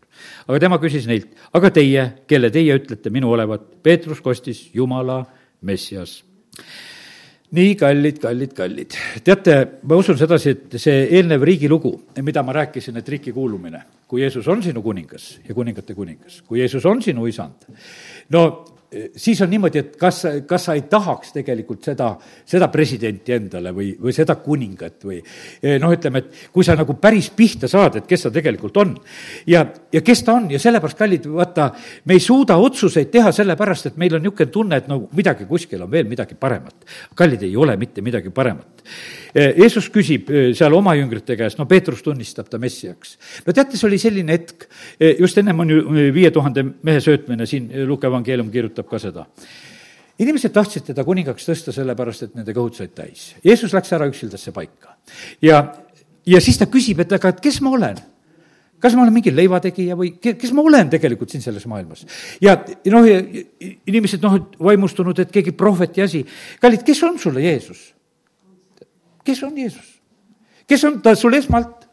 [0.46, 3.66] aga tema küsis neilt, aga teie, kelle teie ütlete minu olevat?
[3.82, 5.24] Peetrus kostis Jumala
[5.60, 6.22] Messias
[7.54, 8.96] nii kallid, kallid, kallid.
[9.24, 11.92] teate, ma usun sedasi, et see eelnev riigilugu,
[12.26, 16.60] mida ma rääkisin, et riiki kuulumine, kui Jeesus on sinu kuningas ja kuningate kuningas, kui
[16.62, 17.68] Jeesus on sinu isand,
[18.34, 18.44] no
[19.16, 22.10] siis on niimoodi, et kas, kas sa ei tahaks tegelikult seda,
[22.46, 26.96] seda presidenti endale või, või seda kuningat või eh, noh, ütleme, et kui sa nagu
[27.00, 28.94] päris pihta saad, et kes ta tegelikult on.
[29.50, 31.70] ja, ja kes ta on ja sellepärast, kallid, vaata,
[32.04, 35.82] me ei suuda otsuseid teha sellepärast, et meil on niisugune tunne, et no midagi kuskil
[35.84, 36.86] on veel midagi paremat.
[37.14, 38.73] kallid, ei ole mitte midagi paremat
[39.34, 43.16] Eh, Jeesus küsib eh, seal oma jüngrite käest, no Peetrus tunnistab ta messiaks.
[43.46, 44.68] no teate, see oli selline hetk,
[45.00, 45.82] eh, just ennem on ju
[46.14, 49.26] viie tuhande mehe söötmine, siin Luka evangeelium kirjutab ka seda
[50.22, 53.32] inimesed tahtsid teda kuningaks tõsta sellepärast, et nende kõhud said täis.
[53.42, 54.94] Jeesus läks ära üksildasse paika
[55.42, 55.64] ja,
[56.26, 57.98] ja siis ta küsib, et aga, et kes ma olen
[58.84, 62.04] kas ma olen mingi leivategija või kes ma olen tegelikult siin selles maailmas?
[62.44, 62.56] ja
[62.92, 63.08] noh,
[63.88, 66.24] inimesed noh, vaimustunud, et keegi prohveti asi.
[66.60, 67.88] kallid, kes on sulle Jeesus?
[69.24, 70.00] Kes on Jeesus?
[70.66, 71.88] kes on ta sul esmalt?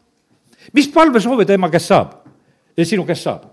[0.72, 2.14] mis palvesoove ta ema käest saab
[2.76, 3.48] ja sinu käest saab?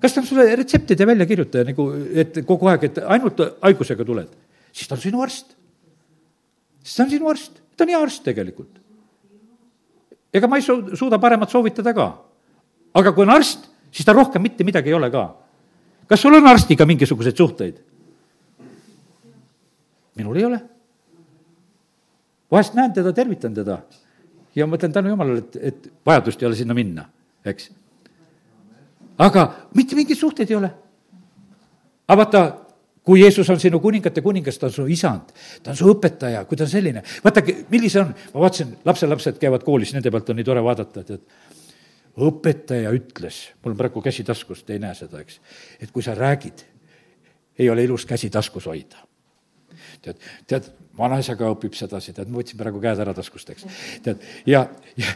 [0.00, 4.30] kas ta on sulle retseptide väljakirjutaja nagu, et kogu aeg, et ainult haigusega tuled?
[4.72, 5.56] siis ta on sinu arst.
[6.82, 8.80] siis ta on sinu arst, ta on hea arst tegelikult.
[10.32, 12.10] ega ma ei su-, suuda paremat soovitada ka.
[12.94, 15.28] aga kui on arst, siis ta rohkem mitte midagi ei ole ka.
[16.08, 17.80] kas sul on arstiga mingisuguseid suhteid?
[20.16, 20.60] minul ei ole
[22.50, 23.80] vahest näen teda, tervitan teda
[24.56, 27.04] ja mõtlen tänu jumalale, et, et vajadust ei ole sinna minna,
[27.46, 27.70] eks.
[29.18, 29.46] aga
[29.78, 30.70] mitte mingeid suhteid ei ole.
[32.08, 32.42] aga vaata,
[33.06, 35.30] kui Jeesus on sinu kuningate kuningas, ta on su isand,
[35.62, 39.64] ta on su õpetaja, kui ta on selline, vaadake, millise on, ma vaatasin, lapselapsed käivad
[39.66, 44.26] koolis, nende pealt on nii tore vaadata, et, et õpetaja ütles, mul on praegu käsi
[44.26, 45.38] taskus, te ei näe seda, eks,
[45.80, 46.66] et kui sa räägid,
[47.60, 49.06] ei ole ilus käsi taskus hoida
[50.04, 53.66] tead, tead, vanaisa ka õpib sedasi, tead, ma võtsin praegu käed ära taskust, eks.
[54.04, 54.66] tead, ja,
[55.00, 55.12] ja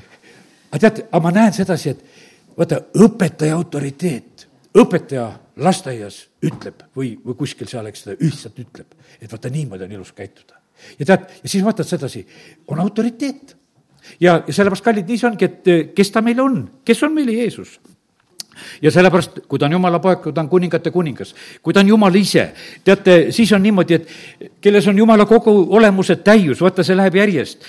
[0.70, 4.46] aga tead, aga ma näen sedasi, et vaata, õpetaja autoriteet,
[4.80, 5.28] õpetaja
[5.64, 10.14] lasteaias ütleb või, või kuskil seal, eks ta lihtsalt ütleb, et vaata, niimoodi on ilus
[10.16, 10.60] käituda.
[10.98, 12.26] ja tead, ja siis vaatad sedasi,
[12.68, 13.56] on autoriteet.
[14.20, 17.38] ja, ja sellepärast, kallid, nii see ongi, et kes ta meil on, kes on meile
[17.40, 17.78] Jeesus
[18.82, 21.88] ja sellepärast, kui ta on jumala poeg, kui ta on kuningate kuningas, kui ta on
[21.88, 22.48] jumal ise,
[22.84, 27.64] teate, siis on niimoodi, et kelles on jumala kogu olemuse täius, vaata, see läheb järjest.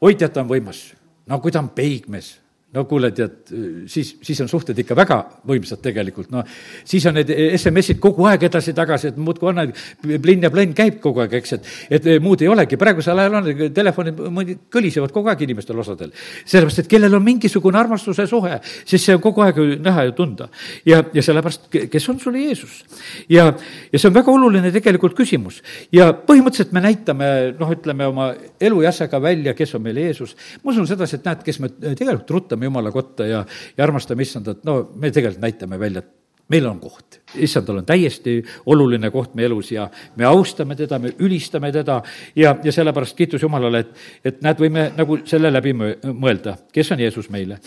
[0.00, 0.90] oi, tead, ta on võimas.
[1.26, 2.38] no kui ta on peigmees,
[2.74, 3.50] no kuule, tead,
[3.90, 5.16] siis, siis on suhted ikka väga
[5.48, 6.44] võimsad tegelikult, no
[6.86, 9.64] siis on need SMS-id kogu aeg edasi-tagasi, et muudkui anna,
[10.06, 13.48] plinn ja plõnn käib kogu aeg, eks, et, et muud ei olegi, praegusel ajal on,
[13.74, 16.12] telefonid mõni kõlisevad kogu aeg inimestel osadel.
[16.44, 20.48] sellepärast, et kellel on mingisugune armastuse suhe, siis see on kogu aeg näha ja tunda.
[20.86, 22.84] ja, ja sellepärast, kes on sul Jeesus?
[23.28, 23.48] ja,
[23.90, 25.58] ja see on väga oluline tegelikult küsimus.
[25.90, 28.30] ja põhimõtteliselt me näitame, noh, ütleme oma
[28.60, 30.36] elujäsega välja, kes on meil Jeesus.
[30.62, 33.44] ma usun sedasi, et näed, kes me tegelikult ruttame vaatame Jumala kotta ja,
[33.76, 36.16] ja armastame issandat, no me tegelikult näitame välja, et
[36.50, 41.14] meil on koht, issandal on täiesti oluline koht meie elus ja me austame teda, me
[41.18, 42.02] ülistame teda
[42.36, 43.94] ja, ja sellepärast kiitus Jumalale, et,
[44.24, 47.60] et näed, võime nagu selle läbi mõelda, kes on Jeesus meile.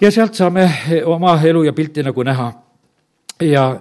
[0.00, 0.68] ja sealt saame
[1.04, 2.52] oma elu ja pilti nagu näha.
[3.40, 3.80] ja,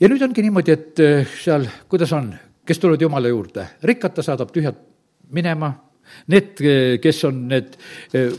[0.00, 4.22] ja nüüd ongi niimoodi, et eh, seal, kuidas on, kes tulevad Jumala juurde, rikkad ta
[4.22, 4.78] saadab tühjad
[5.32, 5.72] minema
[6.32, 6.60] Need,
[7.02, 7.78] kes on need,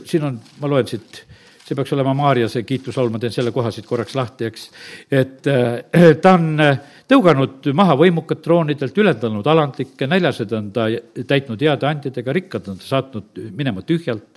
[0.06, 1.24] siin on, ma loen siit,
[1.66, 4.66] see peaks olema Maarja see kiituslaul, ma teen selle koha siit korraks lahti, eks.
[5.10, 6.62] et äh, ta on
[7.10, 10.88] tõuganud maha võimukad troonidelt, ülendanud alandlikke, näljased on ta
[11.28, 14.32] täitnud heade andjadega, rikkad on ta saatnud minema tühjalt.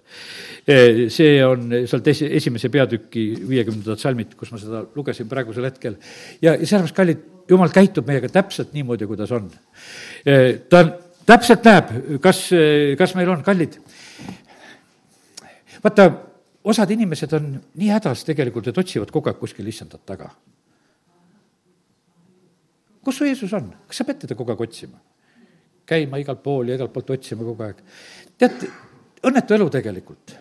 [1.13, 5.99] see on sealt esi, esimese peatüki viiekümnendad salmid, kus ma seda lugesin praegusel hetkel.
[6.41, 9.51] ja, ja sellepärast, kallid, jumal käitub meiega täpselt niimoodi, kuidas on.
[10.69, 10.95] ta on
[11.29, 11.93] täpselt näeb,
[12.25, 12.47] kas,
[12.99, 13.79] kas meil on kallid.
[15.85, 16.09] vaata,
[16.69, 20.31] osad inimesed on nii hädas tegelikult, et otsivad kogu aeg kuskil issandat taga.
[23.05, 24.99] kus su Jeesus on, kas sa pead teda kogu aeg otsima?
[25.89, 27.83] käima igalt pool ja igalt poolt otsima kogu aeg.
[28.39, 28.65] tead,
[29.25, 30.37] õnnetu elu tegelikult.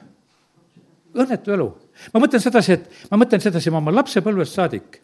[1.15, 1.67] õnnetu elu.
[2.13, 5.01] ma mõtlen sedasi, et ma mõtlen sedasi, ma oma lapsepõlvest saadik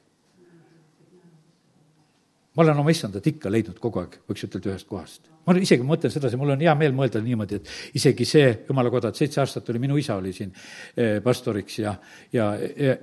[2.56, 5.30] ma olen oma issandat ikka leidnud kogu aeg, võiks ütelda, ühest kohast.
[5.48, 9.10] ma isegi mõtlen sedasi, mul on hea meel mõelda niimoodi, et isegi see jumala koda,
[9.10, 11.96] et seitse aastat oli, minu isa oli siin eh, pastoriks ja,
[12.32, 12.52] ja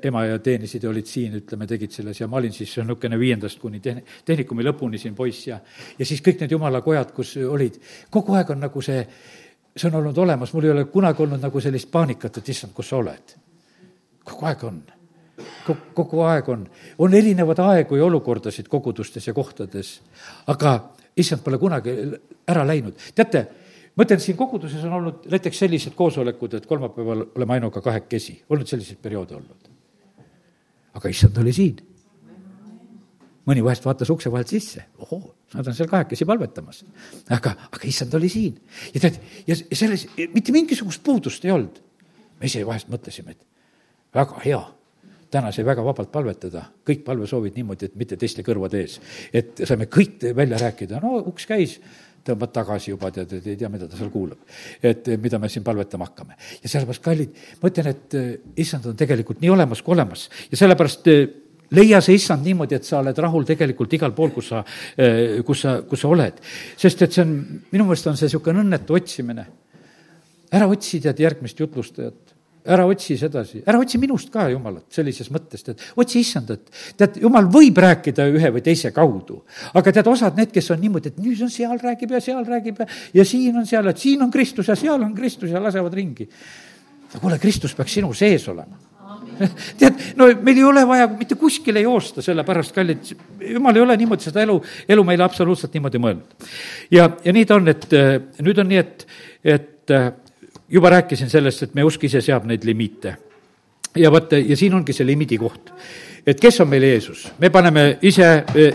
[0.08, 3.60] ema ja teenisid ja olid siin, ütleme, tegid selles ja ma olin siis niisugune viiendast
[3.60, 5.58] kuni tehn-, tehnikumi lõpuni siin poiss ja,
[5.98, 9.02] ja siis kõik need jumala kojad, kus olid, kogu aeg on nagu see,
[9.74, 12.94] see on olnud olemas, mul ei ole kunagi olnud nagu sellist paanikat, et issand, kus
[12.94, 13.36] sa oled.
[14.30, 14.80] kogu aeg on
[15.94, 16.64] kogu aeg on,
[16.98, 20.00] on erinevaid aegu ja olukordasid kogudustes ja kohtades,
[20.46, 20.78] aga
[21.16, 21.94] issand pole kunagi
[22.48, 22.96] ära läinud.
[23.14, 23.44] teate,
[23.96, 28.70] ma ütlen, siin koguduses on olnud näiteks sellised koosolekud, et kolmapäeval oleme ainuga kahekesi, olnud
[28.70, 29.70] selliseid perioode olnud.
[30.94, 31.86] aga issand oli siin.
[33.50, 36.84] mõni vahest vaatas ukse vahelt sisse, ohoo, nad on seal kahekesi palvetamas.
[37.30, 38.60] aga, aga issand oli siin
[38.94, 41.82] ja tead, ja selles mitte mingisugust puudust ei olnud.
[42.40, 43.46] me ise vahest mõtlesime, et
[44.14, 44.60] väga hea
[45.30, 49.00] täna sai väga vabalt palvetada, kõik palvesoovid niimoodi, et mitte teiste kõrvade ees.
[49.32, 51.78] et saime kõik välja rääkida, no uks käis,
[52.26, 54.40] tõmbad tagasi juba, tead, et ei tea, mida ta seal kuulab.
[54.82, 56.36] et mida me siin palvetama hakkame.
[56.62, 60.60] ja sellepärast, kallid, ma ütlen, et eh, issand on tegelikult nii olemas kui olemas ja
[60.60, 61.22] sellepärast eh,
[61.70, 64.64] leia see issand niimoodi, et sa oled rahul tegelikult igal pool, kus sa,
[64.96, 66.42] eh, kus sa, kus sa oled.
[66.76, 67.36] sest et see on,
[67.70, 69.46] minu meelest on see niisugune õnnetu otsimine.
[70.50, 75.64] ära otsi tead järgmist jutlustajat ära otsi sedasi, ära otsi minust ka Jumalat sellises mõttes,
[75.64, 76.66] tead, otsi issandat.
[76.98, 79.40] tead, Jumal võib rääkida ühe või teise kaudu,
[79.74, 82.82] aga tead, osad need, kes on niimoodi, et nüüd on seal räägib ja seal räägib
[82.84, 82.88] ja,
[83.20, 86.28] ja siin on seal, et siin on Kristus ja seal on Kristus ja lasevad ringi.
[87.14, 88.90] no kuule, Kristus peaks sinu sees olema
[89.80, 93.12] tead, no meil ei ole vaja mitte kuskile joosta, sellepärast, kallid,
[93.50, 94.56] jumal ei ole niimoodi seda elu,
[94.88, 96.50] elu meile absoluutselt niimoodi mõelnud.
[96.92, 98.10] ja, ja nii ta on, et äh,
[98.44, 99.06] nüüd on nii, et,
[99.56, 100.10] et äh,
[100.70, 103.16] juba rääkisin sellest, et meie usk ise seab neid limiite.
[103.96, 105.72] ja vot, ja siin ongi see limiidi koht.
[106.26, 108.72] et kes on meil Jeesus, me paneme ise e,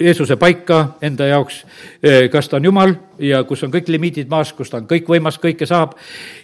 [0.00, 1.64] Jeesuse paika enda jaoks,
[2.02, 5.38] e, kas ta on Jumal ja kus on kõik limiidid maas, kus ta on kõikvõimas,
[5.40, 5.94] kõike saab,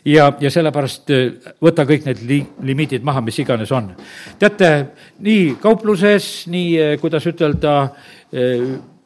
[0.04, 1.20] ja, ja sellepärast e,
[1.60, 3.92] võta kõik need li-, limiidid maha, mis iganes on.
[4.38, 4.72] teate,
[5.20, 7.76] nii kaupluses, nii kuidas ütelda,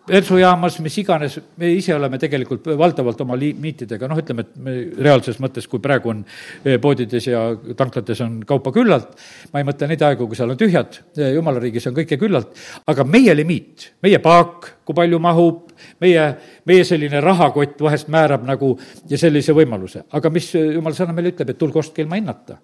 [0.06, 5.40] bensujaamas, mis iganes, me ise oleme tegelikult valdavalt oma limiitidega, noh, ütleme, et me reaalses
[5.42, 7.42] mõttes, kui praegu on eh, poodides ja
[7.78, 9.16] tanklates on kaupa küllalt,
[9.52, 12.54] ma ei mõtle neid aegu, kui seal on tühjad, eh, jumala riigis on kõike küllalt,
[12.86, 16.28] aga meie limiit, meie paak, kui palju mahub, meie,
[16.70, 18.76] meie selline rahakott vahest määrab nagu
[19.10, 22.60] sellise võimaluse, aga mis jumala sõna meile ütleb, et tulge ostke ilma hinnata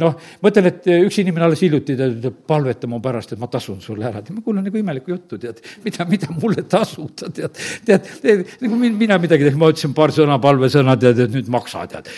[0.00, 4.08] noh, mõtlen, et üks inimene alles hiljuti ütleb, palveta mu pärast, et ma tasun sulle
[4.08, 4.22] ära.
[4.30, 9.18] ma kuulen nagu imelikku juttu, tead, mida, mida mulle tasuda, tead, tead, tead, nagu mina
[9.18, 12.10] midagi tegin, ma ütlesin paar sõna, palvesõna, tead, et nüüd maksa, tead.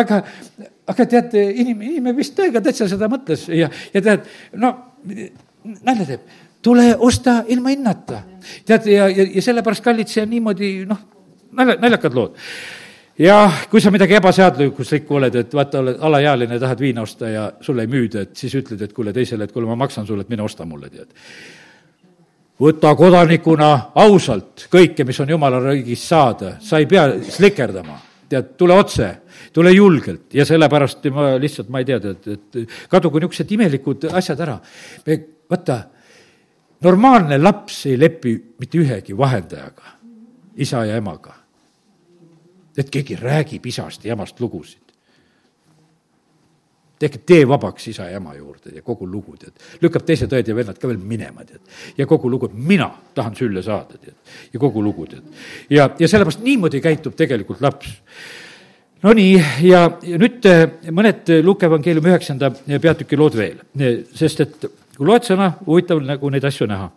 [0.00, 0.22] aga,
[0.92, 4.28] aga tead, inimene, inimene vist tõega täitsa seda mõtles ja, ja tead,
[4.60, 4.74] no
[5.84, 6.32] nalja teeb
[6.64, 8.22] tule osta ilma hinnata.
[8.66, 11.04] tead, ja, ja, ja sellepärast, kallid, see on niimoodi, noh,
[11.52, 12.40] nalja, naljakad lood
[13.18, 17.84] ja kui sa midagi ebaseaduslikku oled, et vaata, oled alaealine, tahad viina osta ja sulle
[17.86, 20.42] ei müüda, et siis ütled, et kuule teisele, et kuule, ma maksan sulle, et mine
[20.42, 21.12] osta mulle, tead.
[22.60, 23.70] võta kodanikuna
[24.02, 27.98] ausalt kõike, mis on jumala riigist saada, sa ei pea slikerdama,
[28.30, 29.10] tead, tule otse,
[29.54, 34.40] tule julgelt ja sellepärast ma lihtsalt, ma ei tea, tead, et kadugu niisugused imelikud asjad
[34.46, 34.58] ära.
[35.06, 35.78] me, vaata,
[36.82, 39.98] normaalne laps ei lepi mitte ühegi vahendajaga,
[40.56, 41.43] isa ja emaga
[42.78, 44.80] et keegi räägib isast ja emast lugusid.
[46.98, 49.52] tehke tee vabaks isa ja ema juurde ja kogu lugu, tead.
[49.82, 51.60] lükkab teised õed ja vennad ka veel minema, tead.
[51.98, 54.14] ja kogu lugu, et mina tahan sülle saada, tead.
[54.52, 55.26] ja kogu lugu, tead.
[55.70, 57.98] ja, ja sellepärast niimoodi käitub tegelikult laps.
[59.04, 59.34] Nonii,
[59.66, 62.48] ja, ja nüüd eh, mõned Luuke evangeeliumi üheksanda
[62.80, 63.58] peatüki lood veel,
[64.16, 64.64] sest et
[64.96, 66.88] kui loed sõna, huvitav nagu neid asju näha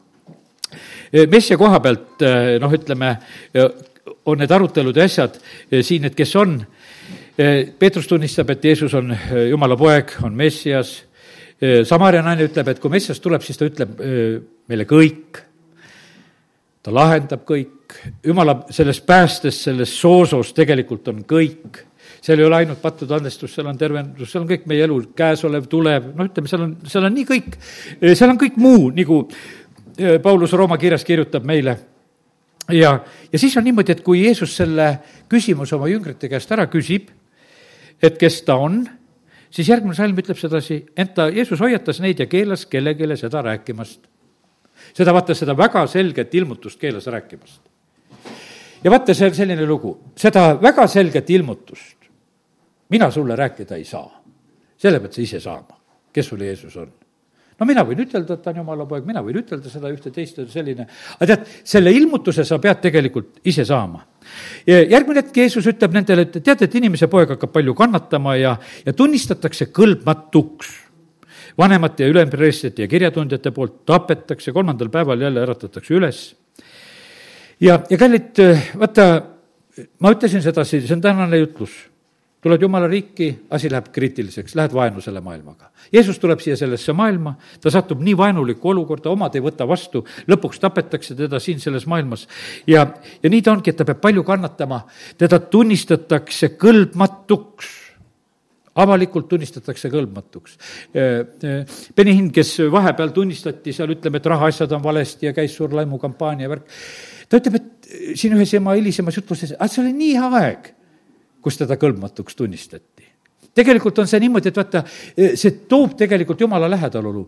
[1.31, 2.23] messia koha pealt
[2.59, 3.13] noh, ütleme,
[4.25, 6.57] on need arutelud ja asjad eh, siin, et kes on.
[7.37, 11.03] Eh, Peetrus tunnistab, et Jeesus on eh, Jumala poeg, on Messias.
[11.89, 13.95] Samaria naine ütleb, et kui Messias tuleb, siis ta ütleb
[14.69, 15.39] meile kõik.
[16.85, 21.81] ta lahendab kõik, Jumala selles päästes, selles soosos tegelikult on kõik
[22.21, 25.65] seal ei ole ainult pattude andestus, seal on tervendus, seal on kõik meie elu käesolev,
[25.71, 27.57] tulev, noh, ütleme, seal on, seal on nii kõik,
[28.13, 29.21] seal on kõik muu, nagu
[30.23, 31.77] Paulus Rooma kirjas kirjutab meile
[32.71, 32.91] ja,
[33.31, 34.89] ja siis on niimoodi, et kui Jeesus selle
[35.29, 37.09] küsimuse oma jüngrite käest ära küsib,
[38.03, 38.81] et kes ta on,
[39.49, 44.07] siis järgmine salm ütleb sedasi, ent ta, Jeesus hoiatas neid ja keelas kellelegi seda rääkimast.
[44.93, 47.61] seda, vaata, seda väga selget ilmutust keelas rääkimast.
[48.83, 51.97] ja vaata, see on selline lugu, seda väga selget ilmutust
[52.89, 54.23] mina sulle rääkida ei saa.
[54.77, 55.79] selle pead sa ise saama,
[56.13, 56.91] kes sul Jeesus on
[57.59, 60.39] no mina võin ütelda, et ta on jumala poeg, mina võin ütelda seda ühte, teist,
[60.53, 60.87] selline,
[61.17, 64.03] aga tead, selle ilmutuse sa pead tegelikult ise saama.
[64.67, 68.93] järgmine hetk Jeesus ütleb nendele, et teate, et inimese poeg hakkab palju kannatama ja, ja
[68.93, 70.75] tunnistatakse kõlbmatuks
[71.57, 76.35] vanemate ja ülempreestrite ja kirjatundjate poolt tapetakse, kolmandal päeval jälle äratatakse üles.
[77.59, 78.37] ja, ja kallid,
[78.77, 79.07] vaata,
[79.99, 81.73] ma ütlesin sedasi, see on tänane jutlus
[82.41, 85.71] tuled Jumala riiki, asi läheb kriitiliseks, lähed vaenu selle maailmaga.
[85.93, 90.61] Jeesus tuleb siia sellesse maailma, ta satub nii vaenulikku olukorda, omad ei võta vastu, lõpuks
[90.61, 92.27] tapetakse teda siin selles maailmas.
[92.67, 92.85] ja,
[93.23, 94.83] ja nii ta ongi, et ta peab palju kannatama,
[95.17, 97.75] teda tunnistatakse kõlbmatuks
[98.77, 100.57] avalikult tunnistatakse kõlbmatuks.
[101.97, 106.67] Benihin, kes vahepeal tunnistati seal, ütleme, et rahaasjad on valesti ja käis suur laimukampaania värk,
[107.25, 110.75] ta ütleb, et siin ühes ema hilisemas jutluses, et see oli nii aeg
[111.47, 113.13] kus teda kõlbmatuks tunnistati.
[113.57, 114.83] tegelikult on see niimoodi, et vaata,
[115.15, 117.23] see toob tegelikult jumala lähedalolu.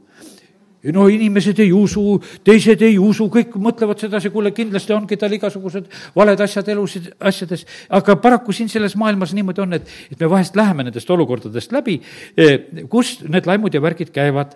[0.94, 5.90] No inimesed ei usu, teised ei usu, kõik mõtlevad sedasi, kuule, kindlasti ongi tal igasugused
[6.16, 7.66] valed asjad elusid, asjades,
[7.98, 11.98] aga paraku siin selles maailmas niimoodi on, et, et me vahest läheme nendest olukordadest läbi,
[12.94, 14.56] kus need laimud ja värgid käivad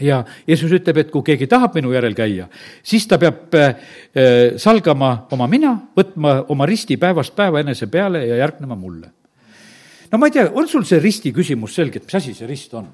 [0.00, 2.48] ja Jeesus ütleb, et kui keegi tahab minu järel käia,
[2.82, 3.74] siis ta peab äh,
[4.60, 9.10] salgama oma mina, võtma oma risti päevast päeva enese peale ja järgnema mulle.
[10.12, 12.74] no ma ei tea, on sul see risti küsimus selge, et mis asi see rist
[12.74, 12.88] on?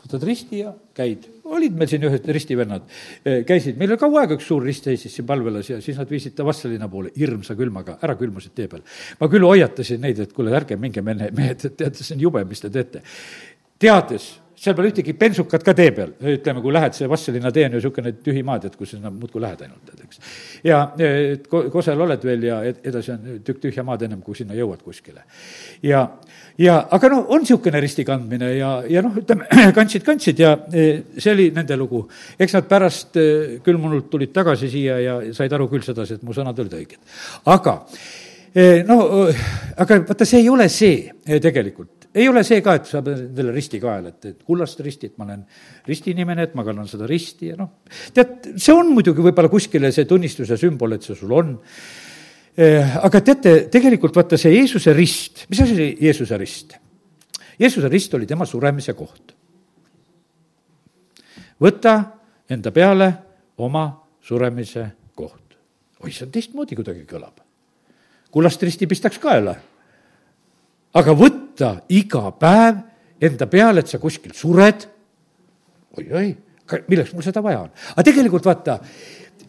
[0.00, 1.28] võtad risti ja käid.
[1.50, 2.84] olid meil siin ühed ristivennad,
[3.26, 6.10] äh, käisid, meil oli kaua aega üks suur rist seisis siin palvelas ja siis nad
[6.10, 8.84] viisid ta Vastseliina poole hirmsa külmaga, ära külmusid tee peal.
[9.20, 12.44] ma küll hoiatasin neid, et kuule, ärge minge mehe, mehed, et teate, see on jube,
[12.48, 13.02] mis te teete.
[13.78, 14.30] teades
[14.60, 17.78] seal pole ühtegi bensukat ka tee peal, ütleme, kui lähed, see Vastseliina tee on ju
[17.78, 20.18] niisugune tühi maa, tead, kus sinna muudkui lähed ainult, tead, eks.
[20.66, 24.82] ja et Kosel oled veel ja edasi on tükk tühja maad ennem, kui sinna jõuad
[24.84, 25.24] kuskile.
[25.86, 26.02] ja,
[26.60, 29.48] ja aga noh, on niisugune risti kandmine ja, ja noh, ütleme,
[29.78, 32.02] kandsid, kandsid ja e, see oli nende lugu.
[32.36, 33.28] eks nad pärast e,
[33.64, 37.00] külmunult tulid tagasi siia ja said aru küll sedasi, et mu sõnad olid õiged.
[37.48, 37.78] aga
[38.52, 39.00] e, no
[39.80, 43.52] aga vaata, see ei ole see tegelikult ei ole see ka, et sa pead endale
[43.54, 45.42] risti kaela, et, et kullast risti, et ma olen
[45.86, 47.70] ristiinimene, et ma kannan seda risti ja noh,
[48.16, 51.56] tead, see on muidugi võib-olla kuskile see tunnistuse sümbol, et see sul on.
[52.60, 56.74] Eh, aga teate, tegelikult vaata see Jeesuse rist, mis asi oli Jeesuse rist?
[57.60, 59.36] Jeesuse rist oli tema suremise koht.
[61.60, 61.94] võta
[62.50, 63.12] enda peale
[63.60, 63.84] oma
[64.24, 65.56] suremise koht.
[66.00, 67.38] oi, see on teistmoodi kuidagi kõlab.
[68.30, 69.54] kullast risti pistaks kaela
[70.94, 71.14] aga
[71.50, 72.78] võtta iga päev
[73.20, 74.86] enda peale, et sa kuskil sured
[75.98, 76.30] oi,, oi-oi,
[76.88, 77.72] milleks mul seda vaja on?
[77.92, 78.78] aga tegelikult vaata,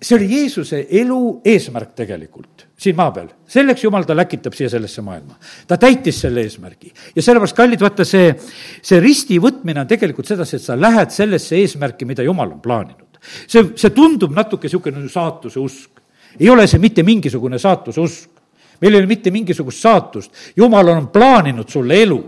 [0.01, 3.29] see oli Jeesuse elu eesmärk tegelikult siin maa peal.
[3.47, 5.37] selleks Jumal ta läkitab siia sellesse maailma.
[5.67, 6.91] ta täitis selle eesmärgi.
[7.15, 8.33] ja sellepärast, kallid, vaata see,
[8.81, 13.21] see risti võtmine on tegelikult sedasi, et sa lähed sellesse eesmärki, mida Jumal on plaaninud.
[13.47, 16.01] see, see tundub natuke niisugune saatuse usk.
[16.39, 18.40] ei ole see mitte mingisugune saatuse usk
[18.81, 22.21] meil ei ole mitte mingisugust saatust, jumal on plaaninud sulle elu.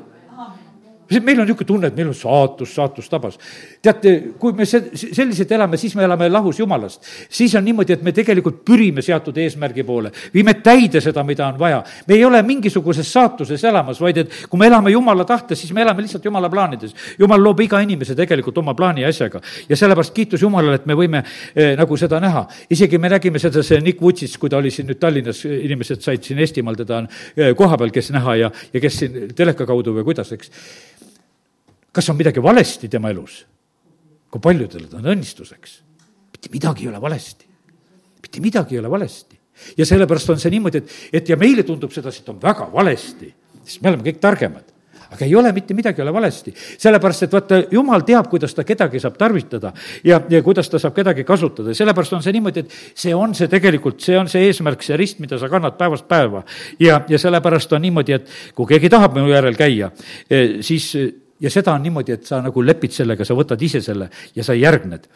[1.13, 3.37] Meil on niisugune tunne, et meil on saatus, saatus tabas.
[3.83, 7.03] Teate, kui me se-, selliselt elame, siis me elame lahus Jumalast.
[7.29, 11.59] siis on niimoodi, et me tegelikult pürime seatud eesmärgi poole, viime täide seda, mida on
[11.59, 11.81] vaja.
[12.07, 15.83] me ei ole mingisuguses saatuses elamas, vaid et kui me elame Jumala tahtes, siis me
[15.83, 16.95] elame lihtsalt Jumala plaanides.
[17.19, 19.41] Jumal loob iga inimese tegelikult oma plaani ja asjaga.
[19.69, 22.47] ja sellepärast kiitus Jumalale, et me võime eh, nagu seda näha.
[22.69, 26.23] isegi me nägime seda, see Nick Woodsist, kui ta oli siin nüüd Tallinnas, inimesed said
[26.23, 27.03] siin Eestimaal teda
[27.35, 30.51] eh, kohapeal, kes näha ja, ja kes siin teleka kaudu või kuidas, eks
[31.93, 33.43] kas on midagi valesti tema elus?
[34.33, 35.79] Kui paljudele ta on õnnistuseks.
[36.33, 37.45] mitte midagi ei ole valesti.
[38.21, 39.39] mitte midagi ei ole valesti.
[39.77, 43.33] ja sellepärast on see niimoodi, et, et ja meile tundub sedasi, et on väga valesti,
[43.63, 44.73] sest me oleme kõik targemad
[45.13, 48.65] aga ei ole mitte midagi ei ole valesti, sellepärast et vaata, jumal teab, kuidas ta
[48.65, 49.69] kedagi saab tarvitada
[50.03, 53.35] ja, ja kuidas ta saab kedagi kasutada ja sellepärast on see niimoodi, et see on
[53.37, 56.41] see tegelikult, see on see eesmärk, see rist, mida sa kannad päevast päeva.
[56.81, 59.91] ja, ja sellepärast on niimoodi, et kui keegi tahab minu järel käia,
[60.29, 60.89] eh, siis
[61.43, 64.55] ja seda on niimoodi, et sa nagu lepid sellega, sa võtad ise selle ja sa
[64.55, 65.07] järgned.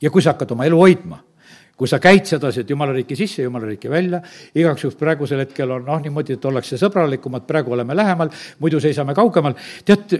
[0.00, 1.20] ja kui sa hakkad oma elu hoidma,
[1.76, 4.20] kui sa käid sedasi, et jumala riiki sisse, jumala riiki välja,
[4.54, 9.14] igaks juhuks praegusel hetkel on noh, niimoodi, et ollakse sõbralikumad, praegu oleme lähemal, muidu seisame
[9.16, 10.18] kaugemal, tead,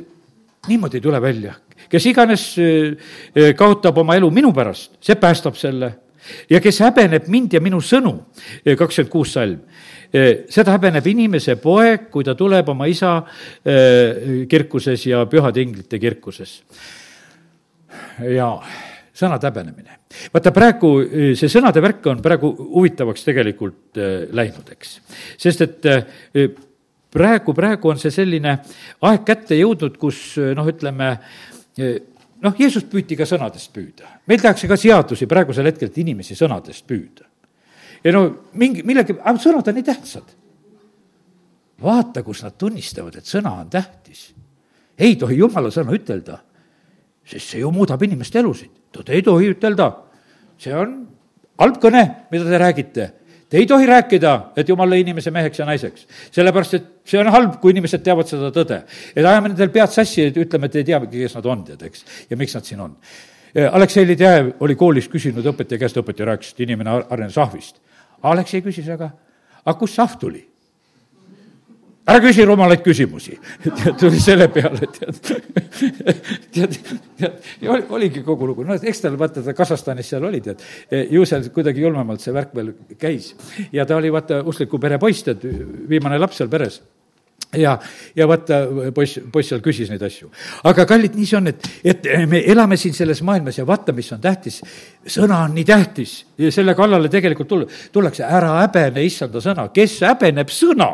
[0.69, 1.55] niimoodi ei tule välja.
[1.91, 2.97] kes iganes eh,
[3.35, 5.93] eh, kaotab oma elu minu pärast, see päästab selle.
[6.51, 8.15] ja kes häbeneb mind ja minu sõnu,
[8.65, 9.61] eh, kakskümmend kuus salm,
[10.11, 13.21] seda häbeneb inimese poeg, kui ta tuleb oma isa
[14.51, 16.63] kirkuses ja pühade inglite kirkuses.
[18.21, 18.51] ja
[19.15, 19.99] sõnade häbenemine.
[20.33, 20.91] vaata, praegu
[21.39, 24.01] see sõnade värk on praegu huvitavaks tegelikult
[24.33, 24.99] läinud, eks.
[25.39, 25.89] sest et
[27.11, 28.59] praegu, praegu on see selline
[29.07, 31.15] aeg kätte jõudnud, kus noh, ütleme,
[32.43, 34.19] noh, Jeesust püüti ka sõnadest püüda.
[34.27, 37.30] meil tehakse ka seadusi praegusel hetkel, et inimesi sõnadest püüda
[38.05, 40.37] ja no mingi, millegi, aga sõnad on nii tähtsad.
[41.83, 44.33] vaata, kus nad tunnistavad, et sõna on tähtis.
[44.99, 46.41] ei tohi jumala sõna ütelda,
[47.25, 48.71] sest see ju muudab inimeste elusid.
[48.91, 49.93] Te ei tohi ütelda,
[50.59, 51.07] see on
[51.59, 53.13] halb kõne, mida te räägite
[53.51, 54.33] Te ei tohi rääkida,
[54.63, 56.07] et jumal lõi inimese meheks ja naiseks.
[56.31, 58.85] sellepärast, et see on halb, kui inimesed teavad seda tõde.
[59.17, 62.05] et ajame nendel pead sassi, et ütleme, et ei teagi, kes nad on, tead, eks,
[62.31, 62.95] ja miks nad siin on.
[63.73, 67.81] Aleksei Lidjajev oli koolis küsinud õpetaja käest, õpetaja rääkis, et inimene arenes ahvist.
[68.23, 69.11] Aleksei küsis, aga,
[69.65, 70.45] aga kust sahv tuli?
[72.11, 73.37] ära küsi rumalaid küsimusi.
[74.01, 75.19] tuli selle peale, tead,
[76.55, 76.79] tead,
[77.21, 80.65] tead, ja oli, oligi kogu lugu, no eks tal vaata, ta Kasahstanis seal oli, tead,
[81.13, 83.35] ju seal kuidagi julmemalt see värk veel käis.
[83.73, 85.45] ja ta oli vaata uskliku pere poiss, tead,
[85.91, 86.81] viimane laps seal peres
[87.59, 87.77] ja,
[88.17, 88.61] ja vaata,
[88.95, 90.31] poiss, poiss seal küsis neid asju.
[90.71, 94.11] aga kallid, nii see on, et, et me elame siin selles maailmas ja vaata, mis
[94.15, 94.61] on tähtis.
[95.07, 100.01] sõna on nii tähtis ja selle kallale tegelikult tulla, tullakse, ära häbene issanda sõna, kes
[100.07, 100.91] häbeneb sõna?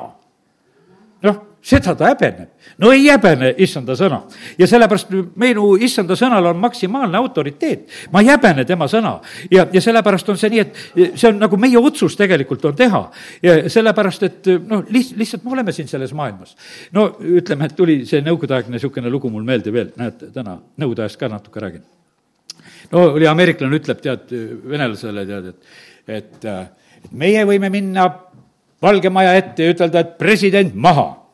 [1.66, 2.48] Seda ta häbeneb.
[2.78, 4.20] no ei häbene issanda sõna.
[4.58, 5.10] ja sellepärast
[5.40, 7.88] minu issanda sõnal on maksimaalne autoriteet.
[8.12, 9.16] ma ei häbene tema sõna.
[9.50, 13.02] ja, ja sellepärast on see nii, et see on nagu meie otsus tegelikult on teha.
[13.42, 16.54] ja sellepärast, et noh, liht-, lihtsalt me oleme siin selles maailmas.
[16.94, 21.18] no ütleme, et tuli see nõukogudeaegne niisugune lugu mul meelde veel, näed, täna nõukogude ajast
[21.20, 21.84] ka natuke räägin.
[22.92, 24.30] no oli ameeriklane, ütleb, tead,
[24.70, 25.76] venelasele, tead, et,
[26.22, 26.50] et,
[27.02, 28.10] et meie võime minna
[28.82, 31.25] Valge Maja ette ja ütelda, et president maha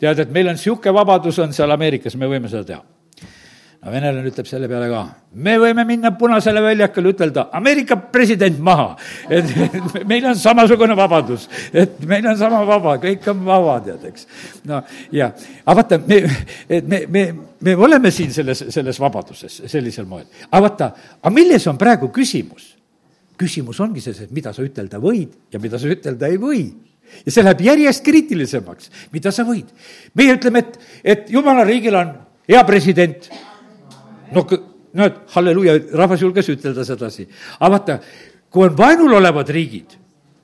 [0.00, 2.82] tead, et meil on niisugune vabadus on seal Ameerikas, me võime seda teha.
[3.86, 5.02] no venelane ütleb selle peale ka,
[5.46, 8.88] me võime minna Punasele väljakule, ütelda Ameerika president maha.
[9.36, 14.26] et meil on samasugune vabadus, et meil on sama vaba, kõik on vaba, tead, eks.
[14.68, 14.82] no
[15.14, 15.30] ja,
[15.64, 16.22] aga vaata, me,
[16.68, 17.26] et me, me,
[17.60, 20.26] me oleme siin selles, selles vabaduses sellisel moel.
[20.50, 20.90] aga vaata,
[21.22, 22.74] aga milles on praegu küsimus?
[23.36, 26.62] küsimus ongi selles, et mida sa ütelda võid ja mida sa ütelda ei või
[27.24, 29.68] ja see läheb järjest kriitilisemaks, mida sa võid.
[30.14, 32.14] meie ütleme, et, et jumala riigil on
[32.48, 33.28] hea president.
[34.32, 34.46] no,
[34.96, 37.28] no halleluuja, rahvas julges ütelda sedasi.
[37.58, 38.00] aga vaata,
[38.50, 39.98] kui on vaenul olevad riigid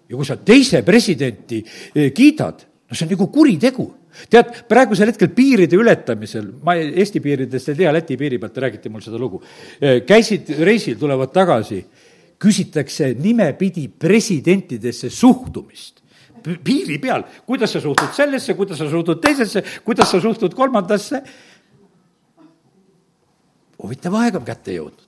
[0.08, 1.62] ja kui sa teise presidenti
[1.94, 3.88] eh, kiidad, no see on nagu kuritegu
[4.28, 9.04] tead, praegusel hetkel piiride ületamisel, ma Eesti piiridest ei tea, Läti piiri pealt räägiti mul
[9.04, 9.40] seda lugu,
[9.80, 11.80] eh, käisid reisil, tulevad tagasi,
[12.42, 16.01] küsitakse nimepidi presidentidesse suhtumist
[16.42, 21.22] piiri peal, kuidas sa suhtud sellesse, kuidas sa suhtud teisesse, kuidas sa suhtud kolmandasse.
[23.82, 25.01] huvitav aeg on kätte jõudnud.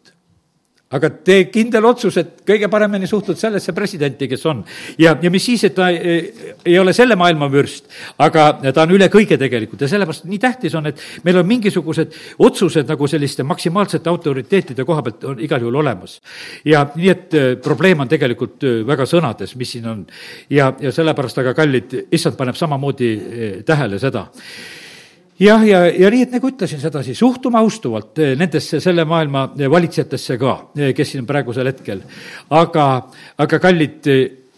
[0.92, 4.60] Aga tee kindel otsus, et kõige paremini suhtud sellesse presidenti, kes on.
[5.00, 6.28] ja, ja mis siis, et ta ei,
[6.64, 7.88] ei ole selle maailma vürst,
[8.22, 12.14] aga ta on üle kõige tegelikult ja sellepärast nii tähtis on, et meil on mingisugused
[12.44, 16.20] otsused nagu selliste maksimaalsete autoriteetide koha pealt on igal juhul olemas.
[16.64, 20.06] ja nii, et äh, probleem on tegelikult äh, väga sõnades, mis siin on.
[20.50, 24.28] ja, ja sellepärast aga kallid, issand paneb samamoodi äh, tähele seda
[25.38, 29.48] jah, ja, ja, ja nii, et nagu ütlesin sedasi, suhtume austavalt eh, nendesse selle maailma
[29.58, 32.02] eh, valitsejatesse ka, eh, kes siin praegusel hetkel.
[32.50, 32.88] aga,
[33.38, 34.10] aga kallid,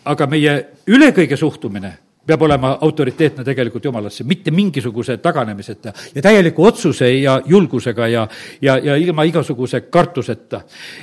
[0.05, 0.57] aga meie
[0.87, 1.97] ülekõige suhtumine
[2.27, 8.25] peab olema autoriteetne tegelikult jumalasse, mitte mingisuguse taganemiseta ja täieliku otsuse ja julgusega ja,
[8.63, 10.61] ja, ja ilma igasuguse kartuseta.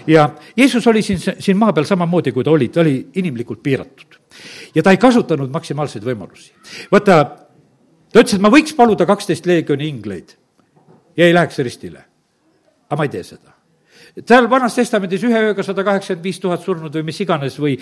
[0.07, 4.19] ja Jeesus oli siin, siin maa peal samamoodi, kui ta oli, ta oli inimlikult piiratud.
[4.75, 6.51] ja ta ei kasutanud maksimaalseid võimalusi.
[6.91, 7.21] vaata,
[8.13, 10.37] ta ütles, et ma võiks paluda kaksteist leegioni ingleid
[11.17, 12.05] ja ei läheks ristile.
[12.87, 13.53] aga ma ei tee seda
[14.21, 17.73] seal Vanas Testamendis ühe ööga sada kaheksakümmend viis tuhat surnud või mis iganes või,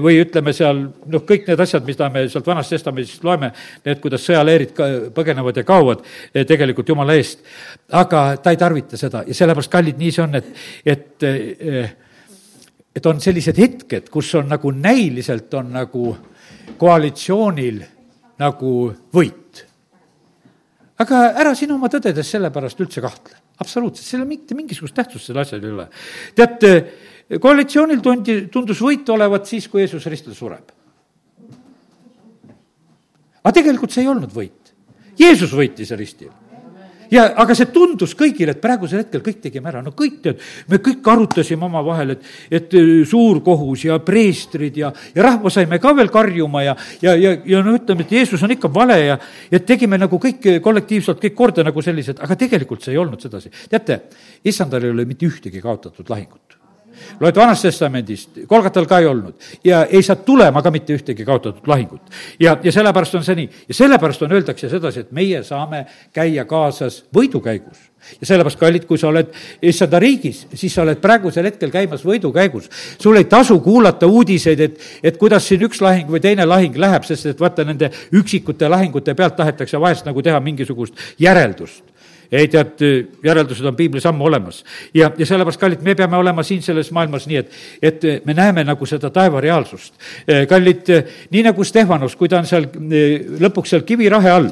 [0.00, 0.80] või ütleme seal
[1.12, 3.50] noh, kõik need asjad, mida me sealt Vanast Testamendist loeme,
[3.84, 7.44] need, kuidas sõjaleerid ka põgenevad ja kaovad eh, tegelikult Jumala eest.
[7.92, 10.48] aga ta ei tarvita seda ja sellepärast, kallid, nii see on, et,
[10.88, 11.96] et eh,
[12.96, 16.16] et on sellised hetked, kus on nagu näiliselt on nagu
[16.80, 17.82] koalitsioonil
[18.40, 18.72] nagu
[19.14, 19.44] võit.
[21.02, 25.62] Aga ära sina oma tõdedes sellepärast üldse kahtle, absoluutselt, seal mitte mingisugust tähtsust sellel asjal
[25.62, 25.86] ei ole.
[26.38, 26.66] tead,
[27.42, 30.74] koalitsioonil tundi, tundus võit olevat siis, kui Jeesus ristil sureb.
[33.42, 34.74] aga tegelikult see ei olnud võit.
[35.18, 36.34] Jeesus võitis ristil
[37.10, 40.80] ja aga see tundus kõigile, et praegusel hetkel kõik tegime ära, no kõik tead, me
[40.84, 42.28] kõik arutasime omavahel, et,
[42.60, 47.34] et äh, suurkohus ja preestrid ja, ja rahva saime ka veel karjuma ja, ja, ja,
[47.46, 49.18] ja no ütleme, et Jeesus on ikka vale ja,
[49.52, 53.52] ja tegime nagu kõik kollektiivselt kõik korda nagu sellised, aga tegelikult see ei olnud sedasi.
[53.68, 54.02] teate,
[54.44, 56.47] issandal ei ole mitte ühtegi kaotatud lahingut
[57.20, 61.66] loed Vanast Testamendist, Kolgatal ka ei olnud ja ei saa tulema ka mitte ühtegi kaotatud
[61.66, 62.02] lahingut.
[62.40, 65.84] ja, ja sellepärast on see nii ja sellepärast on, öeldakse sedasi, et meie saame
[66.14, 67.88] käia kaasas võidukäigus
[68.20, 69.32] ja sellepärast, kallid, kui sa oled
[69.62, 72.70] issanda riigis, siis sa oled praegusel hetkel käimas võidukäigus.
[73.00, 77.04] sul ei tasu kuulata uudiseid, et, et kuidas siin üks lahing või teine lahing läheb,
[77.04, 81.84] sest et vaata, nende üksikute lahingute pealt tahetakse vahest nagu teha mingisugust järeldust
[82.32, 82.82] ei tead,
[83.24, 84.64] järeldused on piiblis ammu olemas.
[84.94, 87.52] ja, ja sellepärast, kallid, me peame olema siin selles maailmas nii, et,
[87.82, 89.94] et me näeme nagu seda taeva reaalsust.
[90.48, 90.90] kallid,
[91.30, 92.68] nii nagu Stefanus, kui ta on seal
[93.40, 94.50] lõpuks seal kivirahe all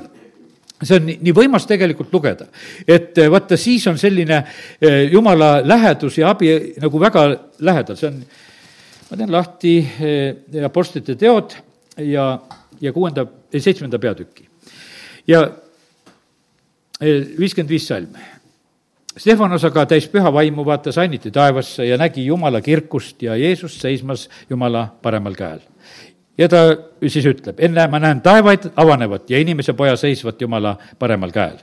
[0.82, 2.48] see on nii, nii võimas tegelikult lugeda,
[2.88, 4.42] et vaata, siis on selline
[5.12, 6.52] jumala lähedus ja abi
[6.82, 7.28] nagu väga
[7.64, 8.18] lähedal, see on,
[9.10, 9.76] ma teen lahti
[10.66, 11.56] Apostlite teod
[12.04, 12.26] ja,
[12.80, 13.24] ja kuuenda,
[13.56, 14.48] seitsmenda peatüki.
[15.26, 15.46] ja
[17.00, 18.16] viiskümmend viis salm.
[19.16, 24.28] Stefanos aga täis püha vaimu vaatas ainiti taevasse ja nägi Jumala kirkust ja Jeesust seismas
[24.50, 25.60] Jumala paremal käel.
[26.38, 26.76] ja ta
[27.08, 31.56] siis ütleb, enne ma näen taevaid avanevat ja inimese poja seisvat Jumala paremal käel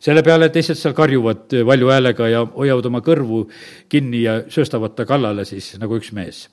[0.00, 3.42] selle peale teised seal karjuvad valju häälega ja hoiavad oma kõrvu
[3.88, 6.48] kinni ja sööstavad ta kallale siis nagu üks mees.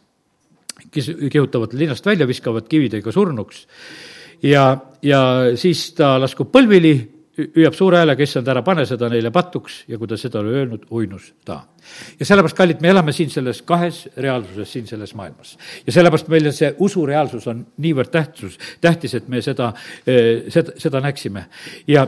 [0.91, 3.67] kes kihutavad linnast välja, viskavad kividega surnuks
[4.43, 5.21] ja, ja
[5.55, 6.97] siis ta laskub põlvili
[7.37, 10.87] hüüab suure häälega, issand, ära pane seda neile patuks ja kui ta seda oli öelnud,
[10.95, 11.63] uinus ta
[12.19, 15.55] ja sellepärast, kallid, me elame siin selles kahes reaalsuses, siin selles maailmas.
[15.87, 19.71] ja sellepärast meile see usureaalsus on niivõrd tähtsus, tähtis, et me seda,
[20.07, 21.45] eh, seda, seda näeksime.
[21.87, 22.07] ja,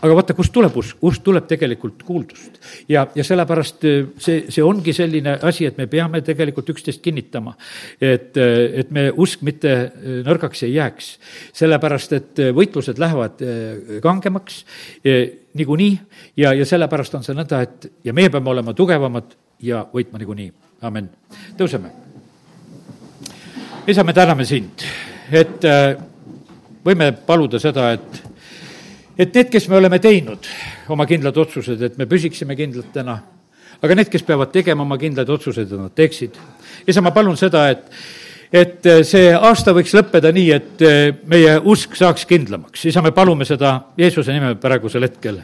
[0.00, 2.60] aga vaata, kust tuleb usk, usk tuleb tegelikult kuuldust.
[2.88, 7.56] ja, ja sellepärast eh, see, see ongi selline asi, et me peame tegelikult üksteist kinnitama.
[8.00, 9.74] et, eh, et me usk mitte
[10.26, 11.14] nõrgaks ei jääks.
[11.52, 13.40] sellepärast, et võitlused lähevad
[14.02, 14.53] kangemaks
[15.54, 15.92] niikuinii
[16.36, 20.50] ja, ja sellepärast on see nõnda, et ja meie peame olema tugevamad ja võitma niikuinii,
[20.82, 21.10] amen.
[21.58, 21.92] tõuseme.
[23.86, 24.84] isa, me täname sind,
[25.30, 25.94] et äh,
[26.84, 28.22] võime paluda seda, et,
[29.18, 30.48] et need, kes me oleme teinud
[30.92, 33.18] oma kindlad otsused, et me püsiksime kindlatena,
[33.82, 36.38] aga need, kes peavad tegema oma kindlaid otsuseid, et nad teeksid.
[36.86, 37.88] isa, ma palun seda, et
[38.54, 42.84] et eh, see aasta võiks lõppeda nii, et eh, meie usk saaks kindlamaks.
[42.90, 45.40] isa, me palume seda Jeesuse nimel praegusel hetkel.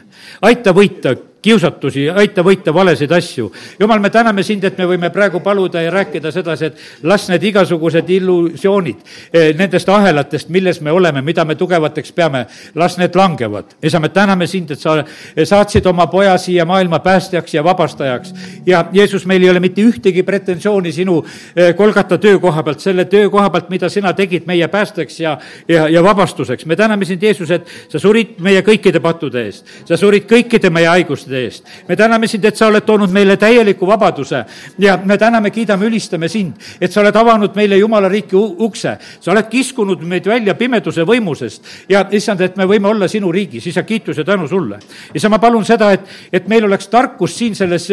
[0.47, 3.51] aita võita kiusatusi, aita võita valesid asju.
[3.79, 7.43] jumal, me täname sind, et me võime praegu paluda ja rääkida sedasi, et las need
[7.49, 8.99] igasugused illusioonid
[9.33, 13.73] eh, nendest ahelatest, milles me oleme, mida me tugevateks peame, las need langevad.
[13.83, 15.03] isa, me täname sind, et sa
[15.45, 18.33] saatsid oma poja siia maailma päästjaks ja vabastajaks.
[18.65, 21.23] ja Jeesus, meil ei ole mitte ühtegi pretensiooni sinu
[21.55, 25.37] eh, Kolgata töökoha pealt, selle töökoha pealt, mida sina tegid meie päästeks ja,
[25.67, 26.65] ja, ja vabastuseks.
[26.65, 30.87] me täname sind, Jeesus, et sa surid meie kõikide pattude eest, sa surid kõikide meie
[30.87, 31.63] haiguste õnnistuste eest.
[31.87, 34.43] me täname sind, et sa oled toonud meile täieliku vabaduse
[34.79, 38.97] ja me täname, kiidame, ülistame sind, et sa oled avanud meile Jumala riiki ukse.
[39.19, 43.67] sa oled kiskunud meid välja pimeduse võimusest ja issand, et me võime olla sinu riigis,
[43.67, 44.79] isa, kiitus ja tänu sulle.
[45.13, 46.01] isa, ma palun seda, et,
[46.31, 47.87] et meil oleks tarkust siin selles,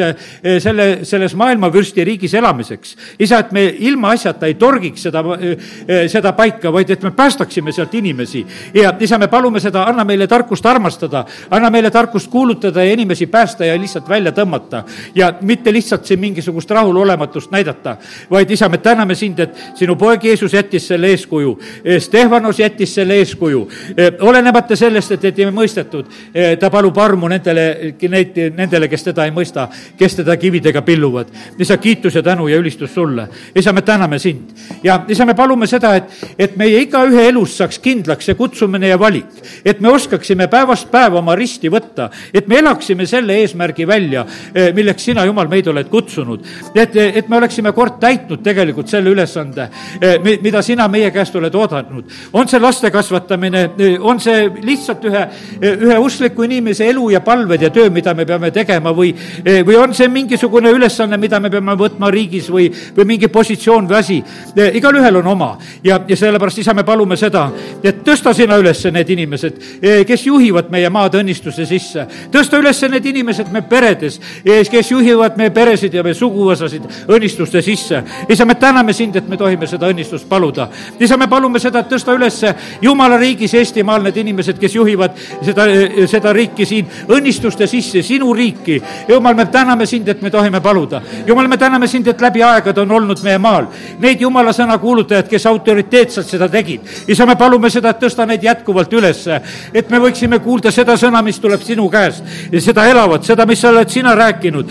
[0.58, 2.96] selle, selles maailmavürsti riigis elamiseks.
[3.18, 5.24] isa, et me ilmaasjata ei torgiks seda,
[6.08, 8.46] seda paika, vaid et me päästaksime sealt inimesi.
[8.74, 13.27] ja isa, me palume seda, anna meile tarkust armastada, anna meile tarkust kuulutada ja inimesi
[13.28, 14.82] päästa ja lihtsalt välja tõmmata.
[15.14, 17.96] ja mitte lihtsalt siin mingisugust rahulolematust näidata,
[18.30, 21.58] vaid isa, me täname sind, et sinu poeg Jeesus jättis selle eeskuju.
[21.98, 23.68] Stefanos jättis selle eeskuju.
[24.20, 26.06] olenemata sellest, et, et ei mõistetud,
[26.60, 29.68] ta palub armu nendele, neid, nendele, kes teda ei mõista,
[29.98, 31.28] kes teda kividega pilluvad.
[31.58, 33.28] isa, kiitus ja tänu ja ülistus sulle.
[33.54, 34.50] isa, me täname sind
[34.82, 36.04] ja isa, me palume seda, et,
[36.38, 39.26] et meie igaühe elus saaks kindlaks see kutsumine ja valik.
[39.64, 44.24] et me oskaksime päevast päeva oma risti võtta, et me elaksime selle eesmärgi välja,
[44.74, 46.44] milleks sina, Jumal, meid oled kutsunud.
[46.74, 49.68] et, et me oleksime kord täitnud tegelikult selle ülesande,
[50.42, 52.04] mida sina meie käest oled oodanud.
[52.32, 55.24] on see laste kasvatamine, on see lihtsalt ühe,
[55.62, 59.12] ühe uskliku inimese elu ja palved ja töö, mida me peame tegema või,
[59.44, 63.98] või on see mingisugune ülesanne, mida me peame võtma riigis või, või mingi positsioon või
[63.98, 64.18] asi.
[64.74, 65.50] igalühel on oma
[65.84, 67.48] ja, ja sellepärast, isa, me palume seda,
[67.82, 69.60] et tõsta sina üles need inimesed,
[70.06, 72.06] kes juhivad meie maad õnnistuse sisse.
[72.32, 74.20] tõsta üles need inimesed me peredes,
[74.70, 78.02] kes juhivad meie peresid ja meie suguvõsasid õnnistuste sisse.
[78.28, 80.68] isa, me täname sind, et me tohime seda õnnistust paluda.
[81.00, 82.38] isa, me palume seda, et tõsta üles
[82.82, 85.66] Jumala riigis Eestimaal need inimesed, kes juhivad seda,
[86.06, 88.80] seda riiki siin õnnistuste sisse, sinu riiki.
[89.08, 91.02] jumal, me täname sind, et me tohime paluda.
[91.26, 95.28] jumal, me täname sind, et läbi aegade on olnud meie maal neid jumala sõna kuulutajad,
[95.28, 96.80] kes autoriteetselt seda tegid.
[97.08, 99.40] isa, me palume seda, et tõsta neid jätkuvalt ülesse,
[99.74, 102.24] et me võiksime kuulda seda sõna, mis tuleb sinu käest
[102.68, 104.70] seda elavat, seda, mis sa oled sina rääkinud.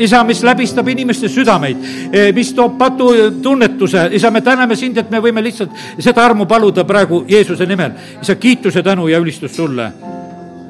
[0.00, 1.88] isa, mis läbistab inimeste südameid,
[2.34, 7.24] mis toob patutunnetuse, isa, me täname sind, et me võime lihtsalt seda armu paluda praegu
[7.28, 7.92] Jeesuse nimel.
[8.22, 9.92] isa, kiitus ja tänu ja ülistus sulle.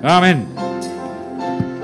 [0.02, 0.77] amin